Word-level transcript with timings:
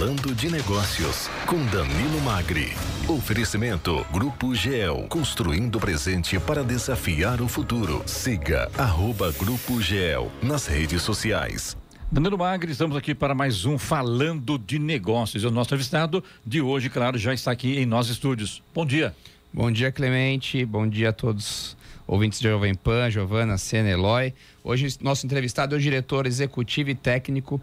Falando 0.00 0.34
de 0.34 0.50
Negócios, 0.50 1.28
com 1.44 1.62
Danilo 1.66 2.22
Magri. 2.24 2.72
Oferecimento 3.06 4.02
Grupo 4.10 4.54
GEL, 4.54 5.04
construindo 5.10 5.76
o 5.76 5.78
presente 5.78 6.40
para 6.40 6.64
desafiar 6.64 7.42
o 7.42 7.46
futuro. 7.46 8.02
Siga 8.06 8.70
arroba 8.78 9.30
Grupo 9.32 9.78
GEL 9.78 10.32
nas 10.42 10.66
redes 10.66 11.02
sociais. 11.02 11.76
Danilo 12.10 12.38
Magri, 12.38 12.72
estamos 12.72 12.96
aqui 12.96 13.14
para 13.14 13.34
mais 13.34 13.66
um 13.66 13.76
Falando 13.76 14.58
de 14.58 14.78
Negócios. 14.78 15.44
O 15.44 15.50
nosso 15.50 15.68
entrevistado 15.68 16.24
de 16.46 16.62
hoje, 16.62 16.88
claro, 16.88 17.18
já 17.18 17.34
está 17.34 17.50
aqui 17.50 17.78
em 17.78 17.84
nossos 17.84 18.12
estúdios. 18.12 18.62
Bom 18.74 18.86
dia. 18.86 19.14
Bom 19.52 19.70
dia, 19.70 19.92
Clemente. 19.92 20.64
Bom 20.64 20.88
dia 20.88 21.10
a 21.10 21.12
todos 21.12 21.76
ouvintes 22.06 22.40
de 22.40 22.48
Jovem 22.48 22.74
Pan, 22.74 23.10
Giovana, 23.10 23.58
Sena, 23.58 23.90
Eloy. 23.90 24.32
Hoje, 24.64 24.96
nosso 25.02 25.26
entrevistado 25.26 25.74
é 25.74 25.78
o 25.78 25.80
diretor 25.80 26.26
executivo 26.26 26.88
e 26.88 26.94
técnico 26.94 27.60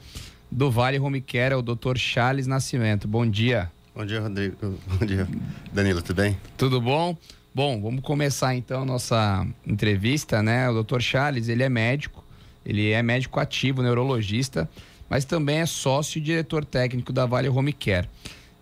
do 0.51 0.71
Vale 0.71 0.99
Home 0.99 1.21
Care, 1.21 1.53
é 1.53 1.57
o 1.57 1.61
Dr. 1.61 1.97
Charles 1.97 2.47
Nascimento. 2.47 3.07
Bom 3.07 3.25
dia. 3.25 3.71
Bom 3.95 4.05
dia, 4.05 4.21
Rodrigo. 4.21 4.55
Bom 4.87 5.05
dia, 5.05 5.27
Danilo, 5.73 6.01
tudo 6.01 6.17
bem? 6.17 6.37
Tudo 6.57 6.79
bom? 6.79 7.17
Bom, 7.53 7.81
vamos 7.81 8.01
começar 8.01 8.55
então 8.55 8.83
a 8.83 8.85
nossa 8.85 9.45
entrevista, 9.65 10.43
né? 10.43 10.69
O 10.69 10.83
Dr. 10.83 10.99
Charles, 10.99 11.49
ele 11.49 11.63
é 11.63 11.69
médico, 11.69 12.23
ele 12.63 12.91
é 12.91 13.01
médico 13.01 13.39
ativo, 13.39 13.81
neurologista, 13.81 14.69
mas 15.09 15.25
também 15.25 15.59
é 15.59 15.65
sócio 15.65 16.19
e 16.19 16.21
diretor 16.21 16.63
técnico 16.63 17.11
da 17.11 17.25
Vale 17.25 17.49
Home 17.49 17.73
Care. 17.73 18.07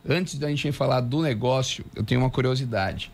Antes 0.07 0.37
da 0.37 0.47
gente 0.47 0.71
falar 0.71 1.01
do 1.01 1.21
negócio, 1.21 1.83
eu 1.95 2.03
tenho 2.03 2.21
uma 2.21 2.29
curiosidade. 2.29 3.11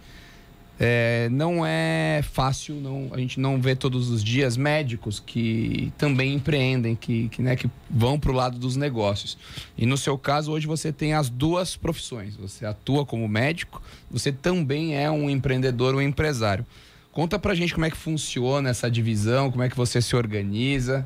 É, 0.84 1.30
não 1.30 1.64
é 1.64 2.24
fácil, 2.24 2.74
não, 2.74 3.10
a 3.12 3.20
gente 3.20 3.40
não 3.40 3.62
vê 3.62 3.76
todos 3.76 4.10
os 4.10 4.24
dias 4.24 4.58
médicos 4.58 5.22
que 5.24 5.94
também 5.96 6.34
empreendem, 6.34 6.96
que, 6.96 7.30
que, 7.30 7.40
né, 7.40 7.56
que 7.56 7.70
vão 7.88 8.20
para 8.20 8.32
o 8.32 8.34
lado 8.34 8.58
dos 8.58 8.76
negócios. 8.76 9.38
E 9.78 9.86
no 9.86 9.96
seu 9.96 10.18
caso, 10.18 10.52
hoje 10.52 10.66
você 10.66 10.92
tem 10.92 11.14
as 11.14 11.30
duas 11.30 11.76
profissões. 11.76 12.36
Você 12.36 12.66
atua 12.66 13.06
como 13.06 13.28
médico, 13.28 13.80
você 14.10 14.32
também 14.32 14.96
é 14.98 15.12
um 15.12 15.30
empreendedor, 15.30 15.94
um 15.94 16.02
empresário. 16.02 16.66
Conta 17.12 17.38
pra 17.38 17.54
gente 17.54 17.76
como 17.76 17.86
é 17.86 17.92
que 17.92 17.98
funciona 17.98 18.68
essa 18.70 18.90
divisão, 18.90 19.52
como 19.52 19.62
é 19.62 19.70
que 19.70 19.78
você 19.78 20.02
se 20.02 20.16
organiza. 20.16 21.06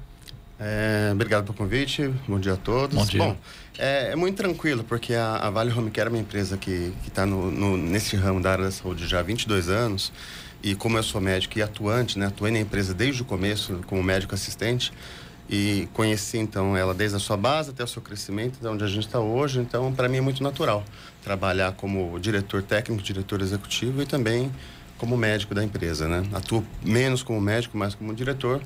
É, 0.59 1.09
obrigado 1.11 1.43
pelo 1.43 1.57
convite, 1.57 2.13
bom 2.27 2.39
dia 2.39 2.53
a 2.53 2.57
todos. 2.57 2.95
Bom 2.95 3.05
dia. 3.05 3.19
Bom, 3.19 3.37
é, 3.77 4.11
é, 4.11 4.15
muito 4.15 4.37
tranquilo, 4.37 4.83
porque 4.83 5.13
a, 5.13 5.35
a, 5.35 5.49
Vale 5.49 5.71
Home 5.73 5.91
Care 5.91 6.07
é 6.07 6.09
uma 6.09 6.19
empresa 6.19 6.55
que 6.55 6.93
está 7.05 7.25
no, 7.25 7.51
no, 7.51 7.75
nesse 7.75 8.15
ramo 8.15 8.41
da 8.41 8.51
área 8.51 8.63
da 8.63 8.71
saúde 8.71 9.05
já 9.05 9.19
há 9.19 9.23
22 9.23 9.69
anos. 9.69 10.13
E 10.63 10.73
como 10.73 10.97
eu 10.97 11.03
sou 11.03 11.19
médico 11.19 11.59
e 11.59 11.61
atuante, 11.61 12.17
né, 12.17 12.27
atuei 12.27 12.51
na 12.51 12.59
empresa 12.59 12.93
desde 12.93 13.21
o 13.21 13.25
começo 13.25 13.81
como 13.85 14.01
médico 14.01 14.33
assistente 14.33 14.91
e 15.47 15.87
conheci 15.93 16.39
então 16.39 16.75
ela 16.75 16.93
desde 16.93 17.17
a 17.17 17.19
sua 17.19 17.37
base 17.37 17.69
até 17.69 17.83
o 17.83 17.87
seu 17.87 18.01
crescimento, 18.01 18.59
de 18.59 18.67
onde 18.67 18.83
a 18.83 18.87
gente 18.87 19.05
está 19.05 19.19
hoje. 19.19 19.59
Então, 19.59 19.93
para 19.93 20.07
mim 20.07 20.17
é 20.17 20.21
muito 20.21 20.41
natural 20.41 20.83
trabalhar 21.23 21.73
como 21.73 22.17
diretor 22.19 22.63
técnico, 22.63 23.03
diretor 23.03 23.41
executivo 23.41 24.01
e 24.01 24.05
também 24.05 24.51
como 24.97 25.17
médico 25.17 25.53
da 25.53 25.63
empresa, 25.63 26.07
né? 26.07 26.23
Atuo 26.33 26.65
menos 26.81 27.21
como 27.21 27.39
médico, 27.41 27.77
mais 27.77 27.93
como 27.93 28.13
diretor 28.13 28.61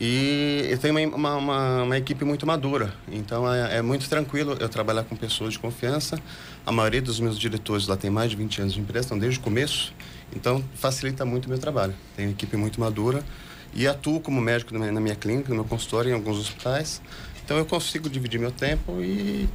e 0.00 0.66
eu 0.68 0.78
tenho 0.78 1.14
uma, 1.14 1.36
uma, 1.36 1.82
uma, 1.82 1.98
equipe 1.98 2.24
muito 2.24 2.46
madura, 2.46 2.92
então 3.10 3.52
é, 3.52 3.76
é, 3.76 3.82
muito 3.82 4.08
tranquilo 4.08 4.56
eu 4.58 4.68
trabalhar 4.68 5.04
com 5.04 5.14
pessoas 5.14 5.52
de 5.52 5.58
confiança. 5.58 6.18
A 6.66 6.72
maioria 6.72 7.02
dos 7.02 7.20
meus 7.20 7.38
diretores 7.38 7.86
lá 7.86 7.96
tem 7.96 8.10
mais 8.10 8.30
de 8.30 8.36
20 8.36 8.62
anos 8.62 8.74
de 8.74 8.80
empresa, 8.80 9.06
estão 9.06 9.18
desde 9.18 9.38
o 9.38 9.42
começo, 9.42 9.92
então 10.34 10.64
facilita 10.74 11.24
muito 11.24 11.46
o 11.46 11.48
meu 11.48 11.58
trabalho. 11.58 11.94
Tenho 12.16 12.28
uma 12.28 12.34
equipe 12.34 12.56
muito 12.56 12.80
madura 12.80 13.22
e 13.74 13.86
atuo 13.86 14.20
como 14.20 14.40
médico 14.40 14.76
na 14.76 15.00
minha 15.00 15.14
clínica, 15.14 15.50
no 15.50 15.56
meu 15.56 15.64
consultório, 15.64 16.10
em 16.10 16.14
alguns 16.14 16.38
hospitais. 16.38 17.00
Então 17.44 17.56
eu 17.56 17.66
consigo 17.66 18.08
dividir 18.08 18.40
meu 18.40 18.50
tempo 18.50 19.00
e, 19.00 19.48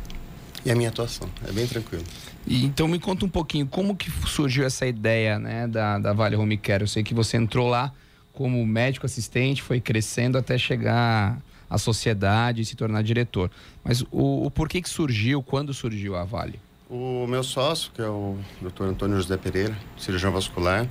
e 0.66 0.72
a 0.72 0.76
minha 0.76 0.90
atuação. 0.90 1.30
É 1.48 1.52
bem 1.52 1.68
tranquilo. 1.68 2.04
Então 2.48 2.88
me 2.88 3.00
conta 3.00 3.26
um 3.26 3.30
pouquinho 3.30 3.68
como 3.68 3.96
que 3.96 4.10
surgiu 4.26 4.66
essa 4.66 4.86
ideia 4.86 5.38
né, 5.38 5.68
da, 5.68 6.00
da 6.00 6.14
Vale 6.14 6.36
Home 6.36 6.58
Care. 6.58 6.84
Eu 6.84 6.88
sei 6.88 7.04
que 7.04 7.14
você 7.14 7.36
entrou 7.38 7.68
lá 7.68 7.92
como 8.38 8.64
médico 8.64 9.04
assistente, 9.08 9.64
foi 9.64 9.82
crescendo 9.82 10.38
até 10.38 10.60
chegar 10.60 11.42
à 11.68 11.76
sociedade 11.80 12.62
e 12.62 12.66
se 12.66 12.76
tornar 12.76 13.02
diretor. 13.02 13.50
Mas 13.84 14.02
o, 14.12 14.46
o 14.46 14.52
porquê 14.52 14.80
que 14.80 14.88
surgiu, 14.88 15.42
quando 15.42 15.74
surgiu 15.74 16.16
a 16.16 16.24
Vale? 16.24 16.60
O 16.88 17.26
meu 17.26 17.44
sócio, 17.44 17.92
que 17.96 18.00
é 18.00 18.08
o 18.08 18.38
Dr. 18.62 18.84
Antônio 18.84 19.18
José 19.18 19.38
Pereira, 19.38 19.76
cirurgião 19.98 20.32
vascular, 20.32 20.88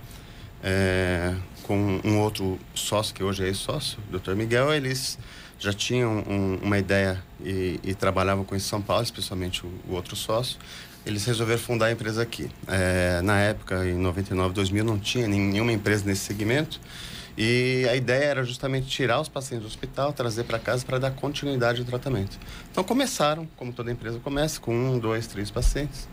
é, 0.60 1.36
com 1.62 2.00
um 2.02 2.18
outro 2.18 2.58
sócio 2.74 3.14
que 3.14 3.22
hoje 3.22 3.48
é 3.48 3.54
sócio, 3.54 4.00
o 4.12 4.18
Dr. 4.18 4.34
Miguel, 4.34 4.74
eles 4.74 5.16
já 5.56 5.72
tinham 5.72 6.24
um, 6.28 6.58
uma 6.60 6.78
ideia 6.78 7.22
e, 7.40 7.78
e, 7.84 7.94
trabalhavam 7.94 8.42
com 8.42 8.56
isso 8.56 8.66
em 8.66 8.70
São 8.70 8.82
Paulo, 8.82 9.04
especialmente 9.04 9.64
o, 9.64 9.70
o, 9.88 9.94
outro 9.94 10.16
sócio. 10.16 10.58
Eles 11.06 11.24
resolveram 11.24 11.60
fundar 11.60 11.86
a 11.86 11.92
empresa 11.92 12.22
aqui. 12.22 12.50
É, 12.66 13.20
na 13.22 13.38
época, 13.38 13.86
em 13.86 13.94
99, 13.94 14.52
2000, 14.52 14.84
não 14.84 14.98
tinha 14.98 15.28
nenhuma 15.28 15.72
empresa 15.72 16.04
nesse 16.04 16.22
segmento. 16.22 16.80
E 17.36 17.86
a 17.90 17.94
ideia 17.94 18.24
era 18.24 18.44
justamente 18.44 18.86
tirar 18.86 19.20
os 19.20 19.28
pacientes 19.28 19.66
do 19.66 19.68
hospital, 19.68 20.12
trazer 20.12 20.44
para 20.44 20.58
casa 20.58 20.84
para 20.86 20.98
dar 20.98 21.10
continuidade 21.10 21.80
ao 21.80 21.86
tratamento. 21.86 22.38
Então 22.70 22.82
começaram, 22.82 23.46
como 23.56 23.72
toda 23.72 23.92
empresa 23.92 24.18
começa, 24.20 24.58
com 24.58 24.74
um, 24.74 24.98
dois, 24.98 25.26
três 25.26 25.50
pacientes. 25.50 26.08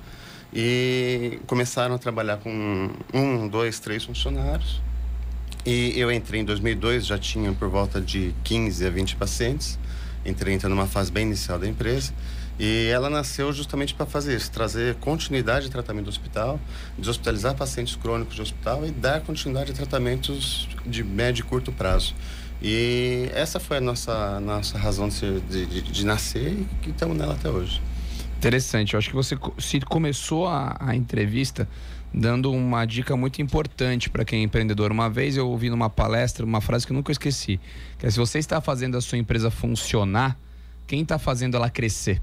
E 0.54 1.40
começaram 1.48 1.96
a 1.96 1.98
trabalhar 1.98 2.38
com 2.38 2.92
um, 3.14 3.48
dois, 3.48 3.80
três 3.80 4.04
funcionários. 4.04 4.82
E 5.66 5.98
eu 5.98 6.12
entrei 6.12 6.42
em 6.42 6.46
2002, 6.46 7.06
já 7.06 7.18
tinha 7.18 7.54
por 7.54 7.70
volta 7.70 8.02
de 8.02 8.36
15 8.44 8.86
a 8.86 8.90
20 8.90 9.16
pacientes. 9.16 9.80
Entrei 10.26 10.54
então 10.54 10.70
numa 10.70 10.88
fase 10.88 11.10
bem 11.10 11.26
inicial 11.26 11.58
da 11.58 11.68
empresa. 11.68 12.14
E 12.60 12.88
ela 12.88 13.10
nasceu 13.10 13.52
justamente 13.52 13.94
para 13.94 14.06
fazer 14.06 14.36
isso, 14.36 14.52
trazer 14.52 14.96
continuidade 14.96 15.66
de 15.66 15.72
tratamento 15.72 16.06
do 16.06 16.10
hospital, 16.10 16.60
deshospitalizar 16.98 17.56
pacientes 17.56 17.96
crônicos 17.96 18.36
de 18.36 18.42
hospital 18.42 18.86
e 18.86 18.92
dar 18.92 19.22
continuidade 19.22 19.72
a 19.72 19.74
tratamentos 19.74 20.70
de 20.86 21.04
médio 21.04 21.42
e 21.42 21.46
curto 21.46 21.72
prazo. 21.72 22.14
E 22.62 23.30
essa 23.34 23.60
foi 23.60 23.78
a 23.78 23.82
nossa, 23.82 24.40
nossa 24.40 24.78
razão 24.78 25.08
de, 25.08 25.16
ser, 25.16 25.40
de, 25.42 25.66
de, 25.66 25.82
de 25.82 26.06
nascer 26.06 26.54
e 26.54 26.68
que 26.82 26.92
estamos 26.92 27.18
nela 27.18 27.34
até 27.34 27.50
hoje. 27.50 27.82
Interessante. 28.38 28.94
Eu 28.94 29.00
acho 29.00 29.10
que 29.10 29.16
você 29.16 29.38
se 29.58 29.80
começou 29.82 30.48
a, 30.48 30.78
a 30.80 30.96
entrevista 30.96 31.68
dando 32.14 32.52
uma 32.52 32.86
dica 32.86 33.18
muito 33.18 33.42
importante 33.42 34.10
para 34.10 34.24
quem 34.24 34.42
é 34.42 34.44
empreendedor. 34.44 34.92
Uma 34.92 35.10
vez 35.10 35.36
eu 35.36 35.50
ouvi 35.50 35.70
numa 35.70 35.90
palestra 35.90 36.46
uma 36.46 36.62
frase 36.62 36.86
que 36.86 36.94
eu 36.94 36.96
nunca 36.96 37.12
esqueci, 37.12 37.60
que 37.98 38.06
é 38.06 38.12
se 38.12 38.20
você 38.20 38.38
está 38.38 38.62
fazendo 38.62 38.96
a 38.96 39.02
sua 39.02 39.18
empresa 39.18 39.50
funcionar, 39.50 40.38
quem 40.86 41.02
está 41.02 41.18
fazendo 41.18 41.58
ela 41.58 41.70
crescer? 41.70 42.22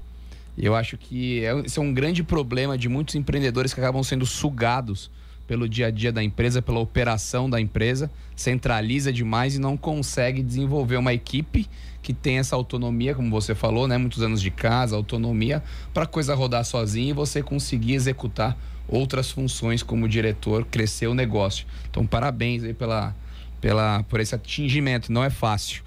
Eu 0.57 0.75
acho 0.75 0.97
que 0.97 1.43
é, 1.43 1.57
esse 1.59 1.79
é 1.79 1.81
um 1.81 1.93
grande 1.93 2.23
problema 2.23 2.77
de 2.77 2.89
muitos 2.89 3.15
empreendedores 3.15 3.73
que 3.73 3.79
acabam 3.79 4.03
sendo 4.03 4.25
sugados 4.25 5.09
pelo 5.47 5.67
dia 5.67 5.87
a 5.87 5.91
dia 5.91 6.11
da 6.11 6.23
empresa, 6.23 6.61
pela 6.61 6.79
operação 6.79 7.49
da 7.49 7.59
empresa, 7.59 8.09
centraliza 8.35 9.11
demais 9.11 9.55
e 9.55 9.59
não 9.59 9.75
consegue 9.75 10.41
desenvolver 10.41 10.95
uma 10.95 11.13
equipe 11.13 11.67
que 12.01 12.13
tem 12.13 12.39
essa 12.39 12.55
autonomia, 12.55 13.13
como 13.13 13.29
você 13.29 13.53
falou, 13.53 13.87
né, 13.87 13.97
muitos 13.97 14.21
anos 14.23 14.41
de 14.41 14.49
casa, 14.49 14.95
autonomia 14.95 15.61
para 15.93 16.03
a 16.03 16.07
coisa 16.07 16.33
rodar 16.33 16.63
sozinha 16.63 17.09
e 17.09 17.13
você 17.13 17.43
conseguir 17.43 17.93
executar 17.93 18.57
outras 18.87 19.29
funções 19.29 19.83
como 19.83 20.07
diretor, 20.07 20.65
crescer 20.65 21.07
o 21.07 21.13
negócio. 21.13 21.65
Então, 21.89 22.05
parabéns 22.05 22.63
aí 22.63 22.73
pela, 22.73 23.15
pela 23.59 24.03
por 24.03 24.19
esse 24.19 24.33
atingimento, 24.33 25.11
não 25.11 25.23
é 25.23 25.29
fácil. 25.29 25.83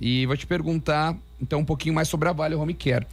E 0.00 0.26
vou 0.26 0.36
te 0.36 0.46
perguntar 0.46 1.16
então 1.40 1.60
um 1.60 1.64
pouquinho 1.64 1.94
mais 1.94 2.08
sobre 2.08 2.28
a 2.28 2.32
Vale 2.32 2.54
Home 2.54 2.74
Care 2.74 3.06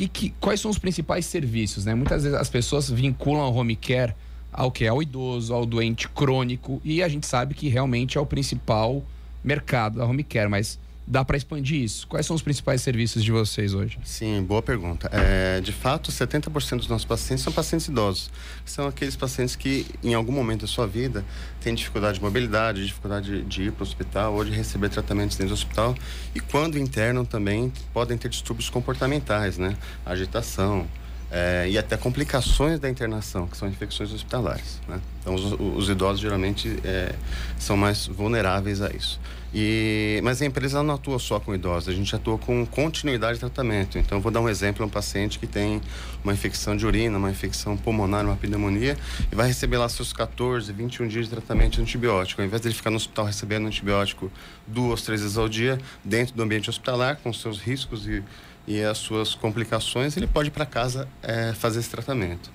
que, 0.00 0.08
que, 0.08 0.34
quais 0.40 0.60
são 0.60 0.70
os 0.70 0.78
principais 0.78 1.26
serviços, 1.26 1.84
né? 1.84 1.94
Muitas 1.94 2.22
vezes 2.22 2.38
as 2.38 2.48
pessoas 2.48 2.88
vinculam 2.88 3.50
o 3.50 3.54
home 3.54 3.76
care 3.76 4.14
ao 4.52 4.70
que? 4.70 4.86
Ao 4.86 5.02
idoso, 5.02 5.52
ao 5.52 5.66
doente 5.66 6.08
crônico, 6.08 6.80
e 6.84 7.02
a 7.02 7.08
gente 7.08 7.26
sabe 7.26 7.54
que 7.54 7.68
realmente 7.68 8.16
é 8.16 8.20
o 8.20 8.26
principal 8.26 9.04
mercado 9.44 9.98
da 9.98 10.06
home 10.06 10.24
care, 10.24 10.48
mas 10.48 10.78
dá 11.10 11.24
para 11.24 11.36
expandir 11.36 11.82
isso? 11.82 12.06
Quais 12.06 12.24
são 12.24 12.36
os 12.36 12.42
principais 12.42 12.80
serviços 12.82 13.24
de 13.24 13.32
vocês 13.32 13.74
hoje? 13.74 13.98
Sim, 14.04 14.44
boa 14.44 14.62
pergunta. 14.62 15.10
É, 15.12 15.60
de 15.60 15.72
fato, 15.72 16.12
70% 16.12 16.76
dos 16.76 16.88
nossos 16.88 17.04
pacientes 17.04 17.42
são 17.42 17.52
pacientes 17.52 17.88
idosos. 17.88 18.30
São 18.64 18.86
aqueles 18.86 19.16
pacientes 19.16 19.56
que, 19.56 19.86
em 20.04 20.14
algum 20.14 20.30
momento 20.30 20.60
da 20.60 20.66
sua 20.68 20.86
vida, 20.86 21.24
têm 21.60 21.74
dificuldade 21.74 22.18
de 22.18 22.24
mobilidade, 22.24 22.86
dificuldade 22.86 23.42
de 23.42 23.62
ir 23.64 23.72
para 23.72 23.82
o 23.82 23.86
hospital 23.86 24.34
ou 24.34 24.44
de 24.44 24.52
receber 24.52 24.88
tratamentos 24.88 25.36
dentro 25.36 25.52
do 25.52 25.54
hospital. 25.54 25.96
E 26.32 26.38
quando 26.38 26.78
internam 26.78 27.24
também, 27.24 27.72
podem 27.92 28.16
ter 28.16 28.28
distúrbios 28.28 28.70
comportamentais, 28.70 29.58
né? 29.58 29.76
Agitação, 30.06 30.86
é, 31.30 31.68
e 31.68 31.78
até 31.78 31.96
complicações 31.96 32.80
da 32.80 32.88
internação, 32.88 33.46
que 33.46 33.56
são 33.56 33.68
infecções 33.68 34.12
hospitalares. 34.12 34.80
Né? 34.88 35.00
Então, 35.20 35.34
os, 35.34 35.52
os 35.52 35.88
idosos 35.88 36.20
geralmente 36.20 36.78
é, 36.84 37.14
são 37.58 37.76
mais 37.76 38.06
vulneráveis 38.06 38.82
a 38.82 38.90
isso. 38.90 39.20
E, 39.52 40.20
mas 40.22 40.40
a 40.40 40.46
empresa 40.46 40.80
não 40.82 40.94
atua 40.94 41.18
só 41.18 41.40
com 41.40 41.52
idosos, 41.52 41.88
a 41.88 41.92
gente 41.92 42.14
atua 42.14 42.38
com 42.38 42.64
continuidade 42.64 43.34
de 43.34 43.40
tratamento. 43.40 43.98
Então, 43.98 44.18
eu 44.18 44.22
vou 44.22 44.30
dar 44.30 44.40
um 44.40 44.48
exemplo: 44.48 44.86
um 44.86 44.88
paciente 44.88 45.40
que 45.40 45.46
tem 45.46 45.80
uma 46.22 46.32
infecção 46.32 46.76
de 46.76 46.86
urina, 46.86 47.18
uma 47.18 47.30
infecção 47.30 47.76
pulmonar, 47.76 48.24
uma 48.24 48.36
pneumonia, 48.36 48.96
e 49.30 49.34
vai 49.34 49.48
receber 49.48 49.78
lá 49.78 49.88
seus 49.88 50.12
14, 50.12 50.72
21 50.72 51.08
dias 51.08 51.24
de 51.24 51.32
tratamento 51.32 51.74
de 51.74 51.82
antibiótico. 51.82 52.40
Ao 52.40 52.46
invés 52.46 52.62
de 52.62 52.68
ele 52.68 52.74
ficar 52.74 52.90
no 52.90 52.96
hospital 52.96 53.24
recebendo 53.24 53.66
antibiótico 53.66 54.30
duas, 54.68 55.02
três 55.02 55.20
vezes 55.20 55.36
ao 55.36 55.48
dia, 55.48 55.78
dentro 56.04 56.34
do 56.34 56.42
ambiente 56.42 56.70
hospitalar, 56.70 57.16
com 57.16 57.32
seus 57.32 57.60
riscos 57.60 58.06
e 58.06 58.22
e 58.66 58.82
as 58.82 58.98
suas 58.98 59.34
complicações, 59.34 60.16
ele 60.16 60.26
pode 60.26 60.48
ir 60.48 60.52
para 60.52 60.66
casa 60.66 61.08
é, 61.22 61.52
fazer 61.52 61.80
esse 61.80 61.90
tratamento. 61.90 62.50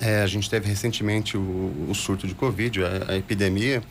É, 0.00 0.22
a 0.22 0.26
gente 0.26 0.48
teve 0.48 0.68
recentemente 0.68 1.36
o, 1.36 1.86
o 1.88 1.94
surto 1.94 2.26
de 2.26 2.34
Covid, 2.34 2.84
a, 2.84 3.12
a, 3.12 3.16
epidemia. 3.16 3.82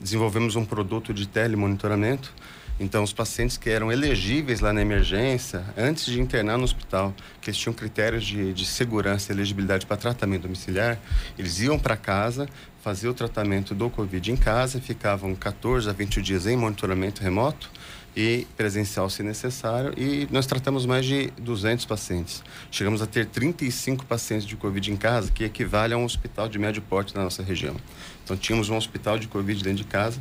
Desenvolvemos 0.00 0.54
um 0.54 0.64
produto 0.64 1.12
de 1.12 1.26
telemonitoramento. 1.26 2.32
Então, 2.80 3.02
os 3.02 3.12
pacientes 3.12 3.56
que 3.56 3.68
eram 3.68 3.90
elegíveis 3.90 4.60
lá 4.60 4.72
na 4.72 4.80
emergência, 4.80 5.64
antes 5.76 6.06
de 6.06 6.20
internar 6.20 6.56
no 6.56 6.62
hospital, 6.62 7.12
que 7.40 7.50
eles 7.50 7.58
tinham 7.58 7.74
critérios 7.74 8.24
de, 8.24 8.52
de 8.52 8.64
segurança 8.64 9.32
e 9.32 9.34
elegibilidade 9.34 9.84
para 9.84 9.96
tratamento 9.96 10.42
domiciliar, 10.42 10.96
eles 11.36 11.58
iam 11.58 11.76
para 11.76 11.96
casa, 11.96 12.48
faziam 12.80 13.10
o 13.10 13.14
tratamento 13.14 13.74
do 13.74 13.90
Covid 13.90 14.30
em 14.30 14.36
casa, 14.36 14.80
ficavam 14.80 15.34
14 15.34 15.90
a 15.90 15.92
20 15.92 16.22
dias 16.22 16.46
em 16.46 16.56
monitoramento 16.56 17.20
remoto 17.20 17.68
e 18.16 18.46
presencial 18.56 19.08
se 19.08 19.22
necessário. 19.22 19.92
E 19.96 20.28
nós 20.30 20.46
tratamos 20.46 20.86
mais 20.86 21.04
de 21.04 21.30
200 21.40 21.84
pacientes. 21.84 22.42
Chegamos 22.70 23.00
a 23.00 23.06
ter 23.06 23.26
35 23.26 24.04
pacientes 24.06 24.46
de 24.46 24.56
Covid 24.56 24.90
em 24.90 24.96
casa, 24.96 25.30
que 25.30 25.44
equivale 25.44 25.94
a 25.94 25.96
um 25.96 26.04
hospital 26.04 26.48
de 26.48 26.58
médio 26.58 26.82
porte 26.82 27.14
na 27.14 27.24
nossa 27.24 27.42
região. 27.42 27.76
Então, 28.24 28.36
tínhamos 28.36 28.68
um 28.68 28.76
hospital 28.76 29.18
de 29.18 29.28
Covid 29.28 29.62
dentro 29.62 29.78
de 29.78 29.88
casa, 29.88 30.20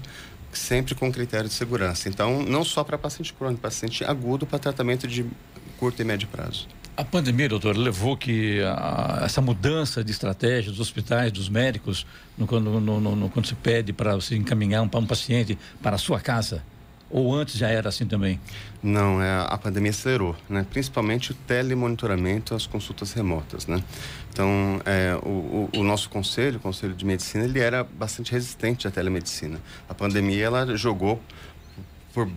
sempre 0.52 0.96
com 0.96 1.12
critério 1.12 1.48
de 1.48 1.54
segurança. 1.54 2.08
Então, 2.08 2.44
não 2.44 2.64
só 2.64 2.84
para 2.84 2.98
paciente 2.98 3.34
crônico, 3.34 3.62
paciente 3.62 4.04
agudo 4.04 4.46
para 4.46 4.60
tratamento 4.60 5.08
de 5.08 5.26
curto 5.78 6.02
e 6.02 6.06
médio 6.06 6.28
prazo. 6.28 6.68
A 6.96 7.04
pandemia, 7.04 7.48
doutor, 7.48 7.78
levou 7.78 8.18
que 8.18 8.60
a, 8.64 9.22
essa 9.24 9.40
mudança 9.40 10.04
de 10.04 10.12
estratégia 10.12 10.72
dos 10.72 10.80
hospitais, 10.80 11.32
dos 11.32 11.48
médicos, 11.48 12.08
no, 12.36 12.48
no, 12.60 13.00
no, 13.00 13.30
quando 13.30 13.46
se 13.46 13.54
pede 13.54 13.94
para 13.94 14.16
você 14.16 14.36
encaminhar 14.36 14.82
um, 14.82 14.90
um 14.92 15.06
paciente 15.06 15.58
para 15.80 15.96
a 15.96 16.00
sua 16.00 16.20
casa, 16.20 16.64
ou 17.10 17.34
antes 17.34 17.56
já 17.58 17.70
era 17.70 17.90
assim 17.90 18.06
também? 18.06 18.40
Não, 18.82 19.22
é, 19.22 19.46
a 19.48 19.58
pandemia 19.58 19.92
acelerou, 19.92 20.36
né? 20.50 20.66
principalmente 20.70 21.32
o 21.32 21.34
telemonitoramento 21.34 22.54
as 22.54 22.68
consultas 22.68 23.14
remotas. 23.14 23.66
Né? 23.68 23.82
Então, 24.32 24.82
é, 24.86 25.18
o, 25.24 25.70
o, 25.76 25.84
nosso 25.84 26.10
conselho, 26.10 26.58
o 26.58 26.60
Conselho 26.60 26.94
de 26.94 27.06
Medicina, 27.06 27.44
ele 27.44 27.60
era 27.60 27.84
bastante 27.84 28.32
resistente 28.32 28.88
à 28.88 28.92
telemedicina. 28.92 29.60
A 29.90 29.94
pandemia 29.94 30.46
ela 30.46 30.78
jogou 30.78 31.22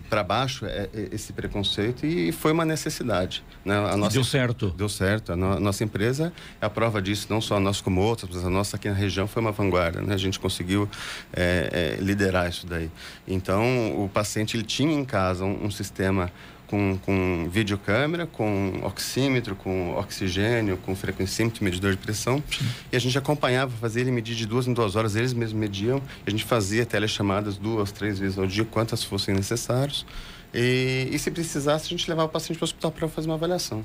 para 0.09 0.23
baixo 0.23 0.65
é, 0.65 0.89
é, 0.93 1.09
esse 1.11 1.31
preconceito 1.33 2.05
e 2.05 2.31
foi 2.31 2.51
uma 2.51 2.65
necessidade. 2.65 3.43
Né? 3.63 3.75
A 3.75 3.95
nossa, 3.95 4.13
deu 4.13 4.23
certo. 4.23 4.69
Deu 4.71 4.89
certo. 4.89 5.31
A, 5.31 5.35
no, 5.35 5.53
a, 5.53 5.59
nossa 5.59 5.83
empresa 5.83 6.33
é 6.59 6.65
a 6.65 6.69
prova 6.69 7.01
disso, 7.01 7.27
não 7.29 7.39
só 7.39 7.59
nós 7.59 7.81
como 7.81 8.01
outras, 8.01 8.29
mas 8.35 8.45
a 8.45 8.49
nossa 8.49 8.75
aqui 8.75 8.89
na 8.89 8.95
região 8.95 9.27
foi 9.27 9.41
uma 9.41 9.51
vanguarda. 9.51 10.01
Né? 10.01 10.13
A 10.13 10.17
gente 10.17 10.39
conseguiu 10.39 10.89
é, 11.33 11.95
é, 11.97 12.03
liderar 12.03 12.49
isso 12.49 12.67
daí. 12.67 12.91
Então, 13.27 14.03
o 14.03 14.09
paciente 14.09 14.57
ele 14.57 14.63
tinha 14.63 14.93
em 14.93 15.05
casa 15.05 15.45
um, 15.45 15.65
um 15.65 15.71
sistema 15.71 16.31
com, 16.71 16.97
com 17.05 17.49
videocâmera, 17.51 18.25
com 18.25 18.79
oxímetro, 18.83 19.55
com 19.57 19.93
oxigênio, 19.97 20.77
com 20.77 20.95
frequencímetro, 20.95 21.61
medidor 21.63 21.91
de 21.91 21.97
pressão. 21.97 22.41
Sim. 22.49 22.65
E 22.93 22.95
a 22.95 22.99
gente 22.99 23.17
acompanhava, 23.17 23.71
fazia 23.79 24.01
ele 24.01 24.11
medir 24.11 24.35
de 24.35 24.45
duas 24.45 24.65
em 24.67 24.73
duas 24.73 24.95
horas, 24.95 25.17
eles 25.17 25.33
mesmos 25.33 25.59
mediam. 25.59 26.01
A 26.25 26.29
gente 26.29 26.45
fazia 26.45 26.85
telechamadas 26.85 27.57
duas, 27.57 27.91
três 27.91 28.17
vezes 28.17 28.39
ao 28.39 28.47
dia, 28.47 28.63
quantas 28.63 29.03
fossem 29.03 29.35
necessários. 29.35 30.05
E, 30.53 31.09
e 31.11 31.19
se 31.19 31.29
precisasse, 31.29 31.85
a 31.85 31.89
gente 31.89 32.09
levava 32.09 32.29
o 32.29 32.31
paciente 32.31 32.57
para 32.57 32.63
o 32.63 32.67
hospital 32.67 32.91
para 32.91 33.07
fazer 33.09 33.27
uma 33.27 33.35
avaliação. 33.35 33.83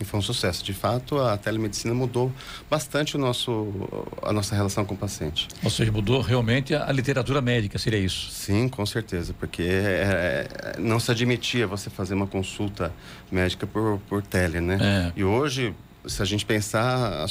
E 0.00 0.04
foi 0.04 0.18
um 0.18 0.22
sucesso. 0.22 0.64
De 0.64 0.72
fato, 0.72 1.18
a 1.18 1.36
telemedicina 1.36 1.92
mudou 1.92 2.32
bastante 2.70 3.16
o 3.16 3.18
nosso, 3.18 3.68
a 4.22 4.32
nossa 4.32 4.54
relação 4.54 4.84
com 4.84 4.94
o 4.94 4.96
paciente. 4.96 5.46
Ou 5.62 5.70
seja, 5.70 5.92
mudou 5.92 6.22
realmente 6.22 6.74
a, 6.74 6.90
literatura 6.90 7.42
médica, 7.42 7.78
seria 7.78 7.98
isso? 7.98 8.30
Sim, 8.30 8.66
com 8.68 8.84
certeza, 8.86 9.34
porque 9.38 9.62
é, 9.62 10.48
é, 10.76 10.80
não 10.80 10.98
se 10.98 11.10
admitia 11.10 11.66
você 11.66 11.90
fazer 11.90 12.14
uma 12.14 12.26
consulta 12.26 12.92
médica 13.30 13.66
por, 13.66 14.00
por 14.08 14.22
tele, 14.22 14.60
né? 14.60 14.78
É. 14.80 15.12
E 15.20 15.22
hoje, 15.22 15.74
se 16.06 16.22
a 16.22 16.24
gente 16.24 16.46
pensar, 16.46 17.26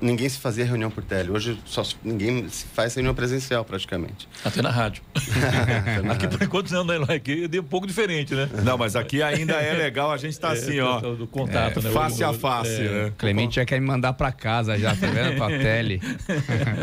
ninguém 0.00 0.28
se 0.28 0.38
fazia 0.38 0.64
reunião 0.64 0.90
por 0.90 1.04
tele. 1.04 1.30
Hoje 1.30 1.58
só 1.64 1.82
ninguém 2.02 2.48
se 2.48 2.66
faz 2.66 2.94
reunião 2.94 3.14
presencial 3.14 3.64
praticamente. 3.64 4.28
Até 4.44 4.62
na 4.62 4.70
rádio. 4.70 5.02
aqui 6.10 6.28
por 6.28 6.42
enquanto 6.42 6.70
não, 6.70 6.84
né? 6.84 6.96
Aqui 7.14 7.48
é 7.52 7.60
um 7.60 7.64
pouco 7.64 7.86
diferente, 7.86 8.34
né? 8.34 8.48
Não, 8.64 8.78
mas 8.78 8.96
aqui 8.96 9.22
ainda 9.22 9.54
é 9.54 9.74
legal, 9.74 10.10
a 10.10 10.16
gente 10.16 10.32
está 10.32 10.50
é, 10.50 10.52
assim, 10.52 10.80
ó. 10.80 11.00
Do 11.00 11.26
contato, 11.26 11.80
é, 11.80 11.82
né? 11.82 11.90
Face 11.90 12.24
a 12.24 12.32
face, 12.32 12.82
é. 12.82 13.04
né? 13.04 13.12
Clemente 13.18 13.56
já 13.56 13.64
quer 13.64 13.80
me 13.80 13.86
mandar 13.86 14.12
para 14.14 14.32
casa 14.32 14.78
já, 14.78 14.94
tá 14.94 15.06
vendo? 15.06 15.36
Com 15.36 15.44
a 15.44 15.48
tele. 15.58 16.00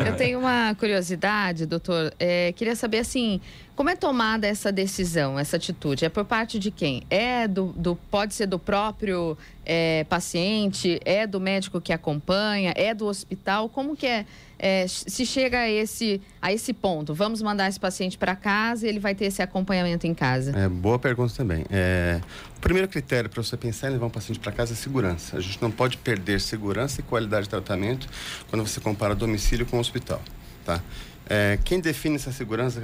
Eu 0.05 0.15
tenho 0.15 0.39
uma 0.39 0.75
curiosidade, 0.75 1.65
doutor. 1.65 2.13
É, 2.19 2.51
queria 2.53 2.75
saber 2.75 2.99
assim. 2.99 3.41
Como 3.75 3.89
é 3.89 3.95
tomada 3.95 4.47
essa 4.47 4.71
decisão, 4.71 5.37
essa 5.37 5.57
atitude? 5.57 6.05
É 6.05 6.09
por 6.09 6.23
parte 6.23 6.57
de 6.57 6.71
quem? 6.71 7.03
É 7.09 7.45
do, 7.45 7.73
do 7.75 7.95
pode 8.09 8.33
ser 8.33 8.47
do 8.47 8.57
próprio 8.57 9.37
é, 9.65 10.05
paciente? 10.05 10.97
É 11.03 11.27
do 11.27 11.41
médico 11.41 11.81
que 11.81 11.91
acompanha? 11.91 12.73
É 12.77 12.93
do 12.93 13.05
hospital? 13.05 13.67
Como 13.67 13.93
que 13.93 14.07
é, 14.07 14.25
é 14.57 14.87
se 14.87 15.25
chega 15.25 15.59
a 15.59 15.69
esse, 15.69 16.21
a 16.41 16.53
esse 16.53 16.71
ponto? 16.71 17.13
Vamos 17.13 17.41
mandar 17.41 17.67
esse 17.67 17.79
paciente 17.79 18.17
para 18.17 18.33
casa 18.33 18.85
e 18.85 18.89
ele 18.89 18.99
vai 18.99 19.13
ter 19.13 19.25
esse 19.25 19.41
acompanhamento 19.41 20.07
em 20.07 20.13
casa? 20.13 20.57
É, 20.57 20.69
boa 20.69 20.97
pergunta 20.97 21.33
também. 21.35 21.65
É, 21.69 22.21
o 22.55 22.61
primeiro 22.61 22.87
critério 22.87 23.29
para 23.29 23.43
você 23.43 23.57
pensar 23.57 23.89
em 23.89 23.91
levar 23.91 24.05
um 24.05 24.09
paciente 24.09 24.39
para 24.39 24.53
casa 24.53 24.71
é 24.71 24.75
segurança. 24.77 25.35
A 25.35 25.41
gente 25.41 25.61
não 25.61 25.69
pode 25.69 25.97
perder 25.97 26.39
segurança 26.39 27.01
e 27.01 27.03
qualidade 27.03 27.43
de 27.43 27.49
tratamento 27.49 28.07
quando 28.49 28.65
você 28.65 28.79
compara 28.79 29.13
domicílio 29.13 29.65
com 29.65 29.77
hospital, 29.79 30.21
tá? 30.63 30.81
É, 31.27 31.57
quem 31.63 31.79
define 31.79 32.15
essa 32.15 32.31
segurança 32.31 32.81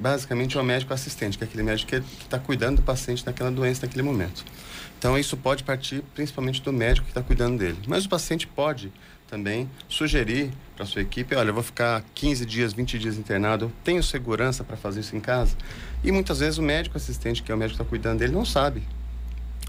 basicamente 0.00 0.56
é 0.56 0.60
o 0.60 0.64
médico 0.64 0.94
assistente, 0.94 1.36
que 1.36 1.44
é 1.44 1.46
aquele 1.46 1.62
médico 1.62 1.90
que 1.90 2.24
está 2.24 2.38
cuidando 2.38 2.76
do 2.76 2.82
paciente 2.82 3.24
naquela 3.26 3.50
doença 3.50 3.86
naquele 3.86 4.02
momento. 4.02 4.44
Então 4.98 5.18
isso 5.18 5.36
pode 5.36 5.64
partir 5.64 6.02
principalmente 6.14 6.62
do 6.62 6.72
médico 6.72 7.04
que 7.04 7.10
está 7.10 7.22
cuidando 7.22 7.58
dele. 7.58 7.78
Mas 7.86 8.04
o 8.04 8.08
paciente 8.08 8.46
pode 8.46 8.92
também 9.28 9.68
sugerir 9.88 10.50
para 10.76 10.84
sua 10.86 11.02
equipe, 11.02 11.34
olha, 11.34 11.50
eu 11.50 11.54
vou 11.54 11.62
ficar 11.62 12.04
15 12.14 12.44
dias, 12.46 12.72
20 12.72 12.98
dias 12.98 13.16
internado, 13.16 13.64
eu 13.66 13.72
tenho 13.82 14.02
segurança 14.02 14.62
para 14.62 14.76
fazer 14.76 15.00
isso 15.00 15.16
em 15.16 15.20
casa? 15.20 15.56
E 16.04 16.12
muitas 16.12 16.40
vezes 16.40 16.58
o 16.58 16.62
médico 16.62 16.96
assistente, 16.96 17.42
que 17.42 17.50
é 17.50 17.54
o 17.54 17.58
médico 17.58 17.78
que 17.78 17.82
está 17.82 17.88
cuidando 17.88 18.18
dele, 18.18 18.32
não 18.32 18.44
sabe. 18.44 18.82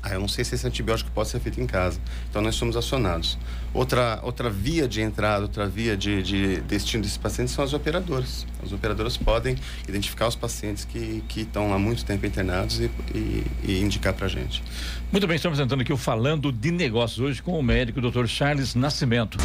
Ah, 0.03 0.13
eu 0.13 0.19
não 0.19 0.27
sei 0.27 0.43
se 0.43 0.53
esse 0.53 0.67
antibiótico 0.67 1.09
pode 1.11 1.29
ser 1.29 1.39
feito 1.39 1.61
em 1.61 1.65
casa. 1.65 1.97
Então, 2.29 2.41
nós 2.41 2.55
somos 2.55 2.75
acionados. 2.75 3.37
Outra, 3.73 4.19
outra 4.21 4.49
via 4.49 4.85
de 4.85 5.01
entrada, 5.01 5.43
outra 5.43 5.65
via 5.65 5.95
de, 5.95 6.21
de 6.21 6.61
destino 6.61 7.01
desses 7.01 7.17
pacientes 7.17 7.53
são 7.53 7.63
as 7.63 7.71
operadoras. 7.71 8.45
As 8.61 8.73
operadoras 8.73 9.15
podem 9.15 9.55
identificar 9.87 10.27
os 10.27 10.35
pacientes 10.35 10.83
que, 10.83 11.23
que 11.29 11.41
estão 11.41 11.73
há 11.73 11.79
muito 11.79 12.03
tempo 12.03 12.25
internados 12.25 12.81
e, 12.81 12.91
e, 13.15 13.43
e 13.63 13.79
indicar 13.79 14.13
para 14.13 14.25
a 14.25 14.29
gente. 14.29 14.61
Muito 15.09 15.25
bem, 15.25 15.37
estamos 15.37 15.57
entrando 15.57 15.81
aqui 15.81 15.93
o 15.93 15.97
Falando 15.97 16.51
de 16.51 16.69
Negócios 16.69 17.19
hoje 17.19 17.41
com 17.41 17.57
o 17.57 17.63
médico 17.63 18.01
Dr. 18.01 18.25
Charles 18.25 18.75
Nascimento. 18.75 19.37